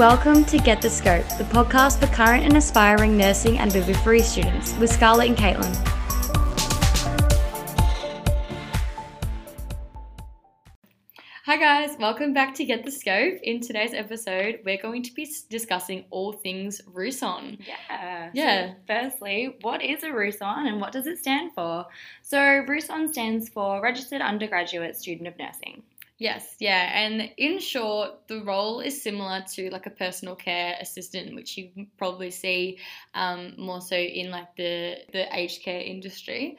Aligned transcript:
Welcome 0.00 0.46
to 0.46 0.56
Get 0.56 0.80
the 0.80 0.88
Scope, 0.88 1.28
the 1.36 1.44
podcast 1.44 2.00
for 2.00 2.06
current 2.06 2.42
and 2.42 2.56
aspiring 2.56 3.18
nursing 3.18 3.58
and 3.58 3.70
midwifery 3.70 4.22
students 4.22 4.74
with 4.78 4.90
Scarlett 4.90 5.28
and 5.28 5.36
Caitlin. 5.36 5.76
Hi 11.44 11.56
guys, 11.58 11.98
welcome 11.98 12.32
back 12.32 12.54
to 12.54 12.64
Get 12.64 12.82
the 12.86 12.90
Scope. 12.90 13.40
In 13.42 13.60
today's 13.60 13.92
episode, 13.92 14.60
we're 14.64 14.80
going 14.80 15.02
to 15.02 15.12
be 15.12 15.30
discussing 15.50 16.06
all 16.08 16.32
things 16.32 16.80
RUSON. 16.94 17.58
Yeah. 17.66 18.30
Yeah. 18.32 18.68
So 18.68 18.74
firstly, 18.86 19.56
what 19.60 19.82
is 19.82 20.02
a 20.02 20.08
RUSON 20.08 20.66
and 20.66 20.80
what 20.80 20.92
does 20.92 21.06
it 21.06 21.18
stand 21.18 21.52
for? 21.54 21.84
So 22.22 22.38
RUSON 22.38 23.12
stands 23.12 23.50
for 23.50 23.82
Registered 23.82 24.22
Undergraduate 24.22 24.96
Student 24.96 25.28
of 25.28 25.38
Nursing. 25.38 25.82
Yes, 26.20 26.54
yeah, 26.60 26.90
and 27.00 27.32
in 27.38 27.60
short, 27.60 28.28
the 28.28 28.42
role 28.44 28.80
is 28.80 29.02
similar 29.02 29.42
to 29.54 29.70
like 29.70 29.86
a 29.86 29.90
personal 29.90 30.36
care 30.36 30.76
assistant, 30.78 31.34
which 31.34 31.56
you 31.56 31.86
probably 31.96 32.30
see 32.30 32.78
um, 33.14 33.54
more 33.56 33.80
so 33.80 33.96
in 33.96 34.30
like 34.30 34.54
the 34.56 34.98
the 35.12 35.34
aged 35.34 35.62
care 35.62 35.80
industry. 35.80 36.58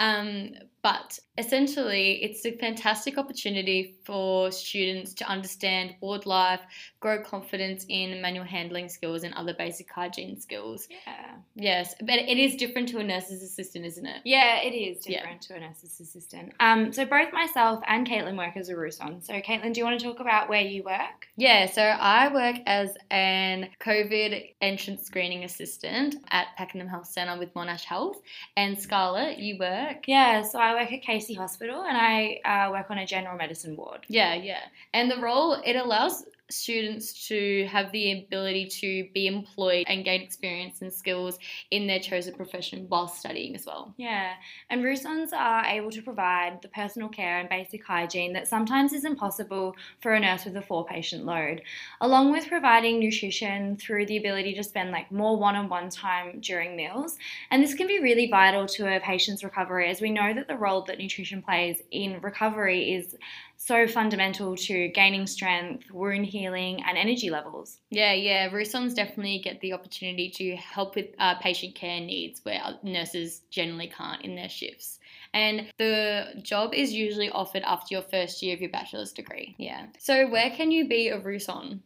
Um, 0.00 0.54
but 0.82 1.18
essentially, 1.36 2.22
it's 2.22 2.46
a 2.46 2.52
fantastic 2.52 3.18
opportunity 3.18 3.96
for 4.04 4.50
students 4.50 5.12
to 5.14 5.26
understand 5.28 5.94
ward 6.00 6.24
life, 6.24 6.60
grow 7.00 7.22
confidence 7.22 7.84
in 7.86 8.22
manual 8.22 8.46
handling 8.46 8.88
skills 8.88 9.22
and 9.22 9.34
other 9.34 9.52
basic 9.52 9.92
hygiene 9.92 10.40
skills. 10.40 10.88
Yeah. 10.90 11.32
Yes, 11.54 11.94
but 12.00 12.14
it 12.14 12.38
is 12.38 12.56
different 12.56 12.88
to 12.90 12.98
a 12.98 13.04
nurse's 13.04 13.42
assistant, 13.42 13.84
isn't 13.84 14.06
it? 14.06 14.22
Yeah, 14.24 14.62
it 14.62 14.72
is 14.72 15.06
Yeah. 15.06 15.18
different 15.18 15.42
to 15.42 15.56
a 15.56 15.60
nurse's 15.60 16.00
assistant. 16.00 16.54
Um, 16.60 16.94
so 16.94 17.04
both 17.04 17.30
myself 17.34 17.82
and 17.86 18.06
Caitlin 18.08 18.38
work 18.38 18.56
as 18.56 18.70
a 18.70 18.74
RUSON. 18.74 19.22
So 19.22 19.34
Caitlin, 19.34 19.74
do 19.74 19.80
you 19.80 19.84
want 19.84 20.00
to 20.00 20.06
talk 20.06 20.20
about 20.20 20.48
where 20.48 20.62
you 20.62 20.82
work? 20.82 21.28
Yeah, 21.36 21.66
so 21.66 21.82
I 21.82 22.32
work 22.32 22.56
as 22.64 22.96
an 23.10 23.68
COVID 23.80 24.54
entrance 24.62 25.02
screening 25.02 25.44
assistant 25.44 26.16
at 26.30 26.56
Pakenham 26.56 26.88
Health 26.88 27.06
Centre 27.08 27.38
with 27.38 27.52
Monash 27.52 27.84
Health. 27.84 28.22
And 28.56 28.80
Scarlett, 28.80 29.38
you 29.38 29.58
work? 29.90 30.04
Yeah, 30.06 30.42
so 30.42 30.58
I 30.58 30.74
work 30.74 30.92
at 30.92 31.02
Casey 31.02 31.34
Hospital 31.34 31.82
and 31.82 31.96
I 31.96 32.40
uh, 32.44 32.70
work 32.70 32.90
on 32.90 32.98
a 32.98 33.06
general 33.06 33.36
medicine 33.36 33.76
ward. 33.76 34.06
Yeah, 34.08 34.34
yeah. 34.34 34.62
And 34.92 35.10
the 35.10 35.18
role, 35.18 35.54
it 35.64 35.76
allows 35.76 36.24
students 36.50 37.28
to 37.28 37.66
have 37.66 37.90
the 37.92 38.24
ability 38.24 38.66
to 38.66 39.08
be 39.14 39.26
employed 39.26 39.84
and 39.88 40.04
gain 40.04 40.20
experience 40.20 40.82
and 40.82 40.92
skills 40.92 41.38
in 41.70 41.86
their 41.86 41.98
chosen 41.98 42.34
profession 42.34 42.86
while 42.88 43.08
studying 43.08 43.54
as 43.54 43.66
well. 43.66 43.94
Yeah, 43.96 44.32
and 44.68 44.82
RUSONs 44.82 45.32
are 45.32 45.64
able 45.64 45.90
to 45.90 46.02
provide 46.02 46.62
the 46.62 46.68
personal 46.68 47.08
care 47.08 47.38
and 47.38 47.48
basic 47.48 47.84
hygiene 47.84 48.32
that 48.34 48.48
sometimes 48.48 48.92
is 48.92 49.04
impossible 49.04 49.76
for 50.00 50.12
a 50.12 50.20
nurse 50.20 50.44
with 50.44 50.56
a 50.56 50.62
four 50.62 50.84
patient 50.84 51.24
load, 51.24 51.62
along 52.00 52.32
with 52.32 52.48
providing 52.48 53.00
nutrition 53.00 53.76
through 53.76 54.06
the 54.06 54.16
ability 54.16 54.54
to 54.54 54.64
spend 54.64 54.90
like 54.90 55.10
more 55.10 55.36
one 55.36 55.56
on 55.56 55.68
one 55.68 55.90
time 55.90 56.40
during 56.40 56.76
meals. 56.76 57.16
And 57.50 57.62
this 57.62 57.74
can 57.74 57.86
be 57.86 57.98
really 58.00 58.28
vital 58.28 58.66
to 58.66 58.96
a 58.96 59.00
patient's 59.00 59.44
recovery 59.44 59.88
as 59.88 60.00
we 60.00 60.10
know 60.10 60.34
that 60.34 60.48
the 60.48 60.56
role 60.56 60.82
that 60.82 60.98
nutrition 60.98 61.42
plays 61.42 61.82
in 61.90 62.20
recovery 62.20 62.94
is 62.94 63.16
so 63.62 63.86
fundamental 63.86 64.56
to 64.56 64.88
gaining 64.88 65.26
strength, 65.26 65.90
wound 65.90 66.24
healing, 66.24 66.82
and 66.82 66.96
energy 66.96 67.28
levels. 67.28 67.76
Yeah, 67.90 68.14
yeah. 68.14 68.48
RUSONs 68.48 68.94
definitely 68.94 69.38
get 69.44 69.60
the 69.60 69.74
opportunity 69.74 70.30
to 70.30 70.56
help 70.56 70.94
with 70.94 71.08
uh, 71.18 71.34
patient 71.34 71.74
care 71.74 72.00
needs 72.00 72.40
where 72.42 72.62
nurses 72.82 73.42
generally 73.50 73.88
can't 73.88 74.22
in 74.22 74.34
their 74.34 74.48
shifts. 74.48 74.98
And 75.34 75.70
the 75.76 76.40
job 76.40 76.72
is 76.72 76.94
usually 76.94 77.28
offered 77.28 77.62
after 77.66 77.94
your 77.94 78.02
first 78.02 78.42
year 78.42 78.54
of 78.54 78.62
your 78.62 78.70
bachelor's 78.70 79.12
degree. 79.12 79.54
Yeah. 79.58 79.86
So, 79.98 80.26
where 80.30 80.48
can 80.50 80.70
you 80.70 80.88
be 80.88 81.08
a 81.08 81.20
RUSON? 81.20 81.80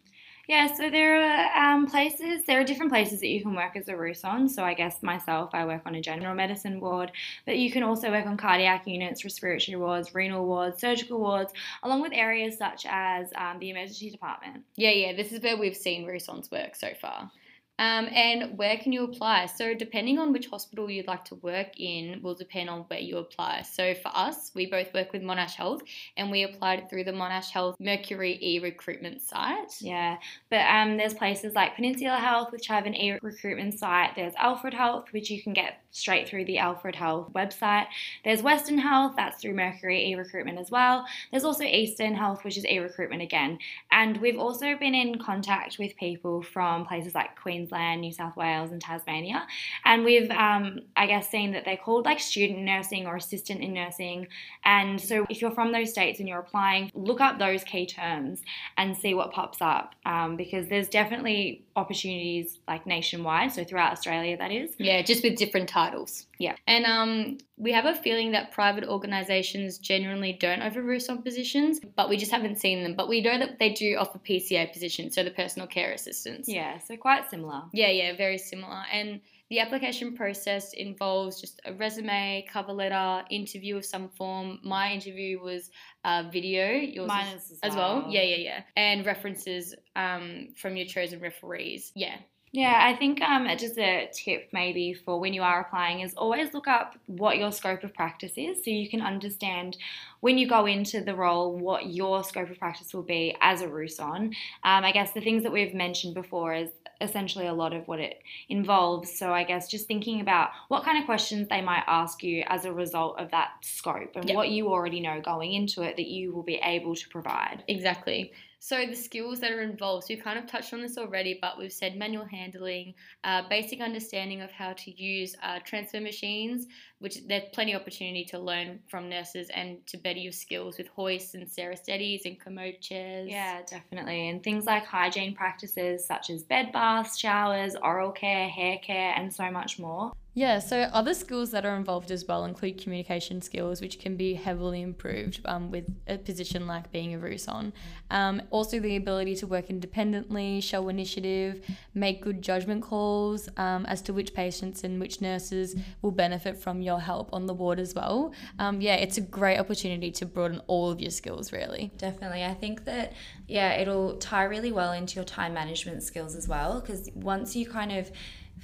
Yeah, 0.46 0.74
so 0.74 0.90
there 0.90 1.22
are 1.22 1.74
um, 1.74 1.86
places, 1.86 2.44
there 2.46 2.60
are 2.60 2.64
different 2.64 2.92
places 2.92 3.20
that 3.20 3.28
you 3.28 3.42
can 3.42 3.54
work 3.54 3.76
as 3.76 3.88
a 3.88 3.92
RUSON. 3.92 4.48
So 4.50 4.62
I 4.62 4.74
guess 4.74 5.02
myself, 5.02 5.50
I 5.54 5.64
work 5.64 5.82
on 5.86 5.94
a 5.94 6.02
general 6.02 6.34
medicine 6.34 6.80
ward, 6.80 7.12
but 7.46 7.56
you 7.56 7.70
can 7.70 7.82
also 7.82 8.10
work 8.10 8.26
on 8.26 8.36
cardiac 8.36 8.86
units, 8.86 9.24
respiratory 9.24 9.76
wards, 9.76 10.14
renal 10.14 10.44
wards, 10.46 10.80
surgical 10.80 11.18
wards, 11.18 11.52
along 11.82 12.02
with 12.02 12.12
areas 12.12 12.58
such 12.58 12.84
as 12.88 13.32
um, 13.36 13.58
the 13.58 13.70
emergency 13.70 14.10
department. 14.10 14.64
Yeah, 14.76 14.90
yeah. 14.90 15.16
This 15.16 15.32
is 15.32 15.40
where 15.40 15.56
we've 15.56 15.76
seen 15.76 16.06
RUSONs 16.06 16.50
work 16.50 16.76
so 16.76 16.92
far. 17.00 17.30
Um, 17.78 18.06
and 18.12 18.56
where 18.56 18.76
can 18.78 18.92
you 18.92 19.04
apply? 19.04 19.46
So, 19.46 19.74
depending 19.74 20.18
on 20.18 20.32
which 20.32 20.46
hospital 20.46 20.88
you'd 20.88 21.08
like 21.08 21.24
to 21.26 21.34
work 21.36 21.78
in, 21.78 22.22
will 22.22 22.34
depend 22.34 22.70
on 22.70 22.80
where 22.82 23.00
you 23.00 23.18
apply. 23.18 23.62
So, 23.62 23.94
for 23.94 24.10
us, 24.14 24.52
we 24.54 24.66
both 24.66 24.94
work 24.94 25.12
with 25.12 25.22
Monash 25.22 25.54
Health, 25.54 25.82
and 26.16 26.30
we 26.30 26.44
applied 26.44 26.88
through 26.88 27.04
the 27.04 27.12
Monash 27.12 27.50
Health 27.50 27.76
Mercury 27.80 28.38
e 28.40 28.60
recruitment 28.60 29.22
site. 29.22 29.74
Yeah, 29.80 30.18
but 30.50 30.60
um, 30.60 30.96
there's 30.96 31.14
places 31.14 31.54
like 31.54 31.74
Peninsula 31.74 32.16
Health, 32.16 32.52
which 32.52 32.68
have 32.68 32.86
an 32.86 32.94
e-recruitment 32.94 33.78
site. 33.78 34.14
There's 34.14 34.34
Alfred 34.36 34.74
Health, 34.74 35.12
which 35.12 35.30
you 35.30 35.42
can 35.42 35.52
get 35.52 35.80
straight 35.90 36.28
through 36.28 36.44
the 36.44 36.58
Alfred 36.58 36.96
Health 36.96 37.32
website. 37.32 37.86
There's 38.24 38.42
Western 38.42 38.78
Health, 38.78 39.14
that's 39.16 39.40
through 39.40 39.54
Mercury 39.54 40.10
e-recruitment 40.10 40.58
as 40.58 40.70
well. 40.70 41.06
There's 41.30 41.44
also 41.44 41.64
Eastern 41.64 42.14
Health, 42.14 42.44
which 42.44 42.56
is 42.56 42.66
e-recruitment 42.66 43.22
again. 43.22 43.58
And 43.90 44.16
we've 44.18 44.38
also 44.38 44.76
been 44.76 44.94
in 44.94 45.18
contact 45.18 45.78
with 45.78 45.96
people 45.96 46.42
from 46.42 46.86
places 46.86 47.14
like 47.14 47.40
Queensland, 47.40 47.63
New 47.72 48.12
South 48.12 48.36
Wales, 48.36 48.72
and 48.72 48.80
Tasmania. 48.80 49.46
And 49.84 50.04
we've, 50.04 50.30
um, 50.30 50.80
I 50.96 51.06
guess, 51.06 51.28
seen 51.28 51.52
that 51.52 51.64
they're 51.64 51.76
called 51.76 52.04
like 52.04 52.20
student 52.20 52.60
nursing 52.60 53.06
or 53.06 53.16
assistant 53.16 53.60
in 53.60 53.72
nursing. 53.72 54.28
And 54.64 55.00
so 55.00 55.26
if 55.28 55.40
you're 55.40 55.50
from 55.50 55.72
those 55.72 55.90
states 55.90 56.20
and 56.20 56.28
you're 56.28 56.40
applying, 56.40 56.90
look 56.94 57.20
up 57.20 57.38
those 57.38 57.64
key 57.64 57.86
terms 57.86 58.42
and 58.76 58.96
see 58.96 59.14
what 59.14 59.32
pops 59.32 59.60
up 59.60 59.94
um, 60.06 60.36
because 60.36 60.68
there's 60.68 60.88
definitely 60.88 61.64
opportunities 61.76 62.58
like 62.68 62.86
nationwide, 62.86 63.52
so 63.52 63.64
throughout 63.64 63.92
Australia, 63.92 64.36
that 64.36 64.52
is. 64.52 64.70
Yeah, 64.78 65.02
just 65.02 65.22
with 65.22 65.36
different 65.36 65.68
titles. 65.68 66.26
Yeah. 66.38 66.56
And 66.66 66.84
um, 66.84 67.38
we 67.56 67.72
have 67.72 67.84
a 67.84 67.94
feeling 67.94 68.32
that 68.32 68.52
private 68.52 68.84
organisations 68.84 69.78
generally 69.78 70.32
don't 70.32 70.62
offer 70.62 70.82
RUSON 70.82 71.22
positions, 71.22 71.80
but 71.96 72.08
we 72.08 72.16
just 72.16 72.32
haven't 72.32 72.58
seen 72.58 72.82
them. 72.82 72.94
But 72.94 73.08
we 73.08 73.20
know 73.20 73.38
that 73.38 73.58
they 73.58 73.70
do 73.70 73.96
offer 73.96 74.18
PCA 74.18 74.72
positions, 74.72 75.14
so 75.14 75.22
the 75.22 75.30
personal 75.30 75.68
care 75.68 75.92
assistants. 75.92 76.48
Yeah, 76.48 76.78
so 76.78 76.96
quite 76.96 77.30
similar. 77.30 77.53
Yeah, 77.72 77.90
yeah, 77.90 78.16
very 78.16 78.38
similar. 78.38 78.82
And 78.92 79.20
the 79.50 79.60
application 79.60 80.16
process 80.16 80.72
involves 80.72 81.40
just 81.40 81.60
a 81.64 81.72
resume, 81.74 82.46
cover 82.50 82.72
letter, 82.72 83.24
interview 83.30 83.76
of 83.76 83.84
some 83.84 84.08
form. 84.08 84.58
My 84.62 84.92
interview 84.92 85.40
was 85.40 85.70
a 86.04 86.28
video. 86.30 86.70
Yours 86.72 87.08
Mine 87.08 87.36
is 87.36 87.50
is 87.50 87.60
as 87.62 87.76
well. 87.76 88.06
Yeah, 88.08 88.22
yeah, 88.22 88.36
yeah. 88.36 88.62
And 88.76 89.04
references 89.04 89.74
um, 89.96 90.48
from 90.56 90.76
your 90.76 90.86
chosen 90.86 91.20
referees. 91.20 91.92
Yeah. 91.94 92.16
Yeah, 92.54 92.78
I 92.80 92.96
think 92.96 93.20
um, 93.20 93.48
just 93.58 93.76
a 93.78 94.08
tip 94.12 94.50
maybe 94.52 94.94
for 94.94 95.18
when 95.18 95.34
you 95.34 95.42
are 95.42 95.62
applying 95.62 96.02
is 96.02 96.14
always 96.14 96.54
look 96.54 96.68
up 96.68 96.94
what 97.06 97.36
your 97.36 97.50
scope 97.50 97.82
of 97.82 97.92
practice 97.94 98.34
is 98.36 98.64
so 98.64 98.70
you 98.70 98.88
can 98.88 99.00
understand 99.00 99.76
when 100.20 100.38
you 100.38 100.46
go 100.48 100.64
into 100.64 101.00
the 101.00 101.16
role 101.16 101.58
what 101.58 101.86
your 101.86 102.22
scope 102.22 102.48
of 102.48 102.58
practice 102.60 102.94
will 102.94 103.02
be 103.02 103.36
as 103.40 103.60
a 103.60 103.66
RUSON. 103.66 104.26
Um, 104.26 104.34
I 104.62 104.92
guess 104.92 105.10
the 105.10 105.20
things 105.20 105.42
that 105.42 105.50
we've 105.50 105.74
mentioned 105.74 106.14
before 106.14 106.54
is 106.54 106.70
essentially 107.00 107.46
a 107.46 107.52
lot 107.52 107.72
of 107.72 107.86
what 107.88 108.00
it 108.00 108.20
involves. 108.48 109.16
So 109.18 109.32
I 109.32 109.44
guess 109.44 109.68
just 109.68 109.86
thinking 109.86 110.20
about 110.20 110.50
what 110.68 110.84
kind 110.84 110.98
of 110.98 111.04
questions 111.04 111.48
they 111.48 111.60
might 111.60 111.84
ask 111.86 112.22
you 112.22 112.44
as 112.48 112.64
a 112.64 112.72
result 112.72 113.18
of 113.18 113.30
that 113.30 113.50
scope 113.62 114.12
and 114.16 114.28
Yep. 114.28 114.36
what 114.36 114.50
you 114.50 114.68
already 114.68 115.00
know 115.00 115.20
going 115.20 115.52
into 115.52 115.82
it 115.82 115.96
that 115.96 116.06
you 116.06 116.32
will 116.34 116.42
be 116.42 116.60
able 116.62 116.94
to 116.94 117.08
provide. 117.08 117.64
Exactly. 117.68 118.32
So 118.64 118.86
the 118.86 118.96
skills 118.96 119.40
that 119.40 119.52
are 119.52 119.60
involved, 119.60 120.06
so 120.06 120.14
we 120.14 120.20
kind 120.22 120.38
of 120.38 120.46
touched 120.46 120.72
on 120.72 120.80
this 120.80 120.96
already, 120.96 121.38
but 121.38 121.58
we've 121.58 121.70
said 121.70 121.96
manual 121.96 122.24
handling, 122.24 122.94
uh, 123.22 123.42
basic 123.46 123.82
understanding 123.82 124.40
of 124.40 124.50
how 124.50 124.72
to 124.72 124.90
use 124.90 125.36
uh, 125.42 125.58
transfer 125.66 126.00
machines, 126.00 126.64
which 126.98 127.18
there's 127.28 127.42
plenty 127.52 127.74
of 127.74 127.82
opportunity 127.82 128.24
to 128.24 128.38
learn 128.38 128.80
from 128.88 129.10
nurses 129.10 129.50
and 129.54 129.86
to 129.88 129.98
better 129.98 130.18
your 130.18 130.32
skills 130.32 130.78
with 130.78 130.88
hoists 130.88 131.34
and 131.34 131.46
Sara 131.46 131.76
Stedys 131.76 132.22
and 132.24 132.40
commode 132.40 132.80
chairs. 132.80 133.28
Yeah, 133.30 133.60
definitely. 133.68 134.30
And 134.30 134.42
things 134.42 134.64
like 134.64 134.86
hygiene 134.86 135.34
practices 135.34 136.06
such 136.06 136.30
as 136.30 136.42
bed 136.42 136.72
baths, 136.72 137.18
showers, 137.18 137.76
oral 137.82 138.12
care, 138.12 138.48
hair 138.48 138.78
care, 138.78 139.12
and 139.14 139.30
so 139.30 139.50
much 139.50 139.78
more. 139.78 140.12
Yeah, 140.36 140.58
so 140.58 140.82
other 140.92 141.14
skills 141.14 141.52
that 141.52 141.64
are 141.64 141.76
involved 141.76 142.10
as 142.10 142.24
well 142.26 142.44
include 142.44 142.82
communication 142.82 143.40
skills, 143.40 143.80
which 143.80 144.00
can 144.00 144.16
be 144.16 144.34
heavily 144.34 144.82
improved 144.82 145.40
um, 145.44 145.70
with 145.70 145.84
a 146.08 146.18
position 146.18 146.66
like 146.66 146.90
being 146.90 147.14
a 147.14 147.18
RUSON. 147.18 147.72
Um, 148.10 148.42
also, 148.50 148.80
the 148.80 148.96
ability 148.96 149.36
to 149.36 149.46
work 149.46 149.70
independently, 149.70 150.60
show 150.60 150.88
initiative, 150.88 151.64
make 151.94 152.20
good 152.20 152.42
judgment 152.42 152.82
calls 152.82 153.48
um, 153.56 153.86
as 153.86 154.02
to 154.02 154.12
which 154.12 154.34
patients 154.34 154.82
and 154.82 154.98
which 155.00 155.20
nurses 155.20 155.76
will 156.02 156.10
benefit 156.10 156.56
from 156.56 156.82
your 156.82 156.98
help 157.00 157.32
on 157.32 157.46
the 157.46 157.54
ward 157.54 157.78
as 157.78 157.94
well. 157.94 158.32
Um, 158.58 158.80
yeah, 158.80 158.96
it's 158.96 159.16
a 159.16 159.20
great 159.20 159.58
opportunity 159.58 160.10
to 160.10 160.26
broaden 160.26 160.60
all 160.66 160.90
of 160.90 161.00
your 161.00 161.12
skills, 161.12 161.52
really. 161.52 161.92
Definitely. 161.96 162.42
I 162.44 162.54
think 162.54 162.84
that, 162.86 163.12
yeah, 163.46 163.74
it'll 163.74 164.16
tie 164.16 164.44
really 164.44 164.72
well 164.72 164.92
into 164.92 165.14
your 165.14 165.24
time 165.24 165.54
management 165.54 166.02
skills 166.02 166.34
as 166.34 166.48
well. 166.48 166.80
Because 166.80 167.08
once 167.14 167.54
you 167.54 167.66
kind 167.66 167.92
of 167.92 168.10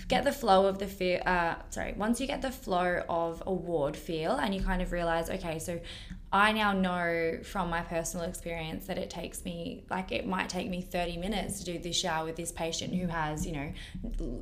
get 0.08 0.24
the 0.24 0.32
flow 0.32 0.66
of 0.66 0.78
the 0.78 0.86
feel, 0.86 1.20
uh, 1.26 1.56
sorry, 1.70 1.94
once 1.96 2.20
you 2.20 2.26
get 2.26 2.42
the 2.42 2.50
flow 2.50 3.02
of 3.08 3.42
a 3.46 3.52
ward 3.52 3.96
feel 3.96 4.32
and 4.32 4.54
you 4.54 4.62
kind 4.62 4.82
of 4.82 4.92
realize, 4.92 5.30
okay, 5.30 5.58
so 5.58 5.80
I 6.32 6.52
now 6.52 6.72
know 6.72 7.40
from 7.42 7.70
my 7.70 7.80
personal 7.80 8.24
experience 8.24 8.86
that 8.86 8.98
it 8.98 9.10
takes 9.10 9.44
me, 9.44 9.82
like, 9.90 10.12
it 10.12 10.26
might 10.26 10.48
take 10.48 10.70
me 10.70 10.80
30 10.80 11.16
minutes 11.16 11.58
to 11.58 11.64
do 11.64 11.78
this 11.78 11.96
shower 11.96 12.24
with 12.24 12.36
this 12.36 12.52
patient 12.52 12.94
who 12.94 13.08
has, 13.08 13.44
you 13.44 13.52
know, 13.52 13.72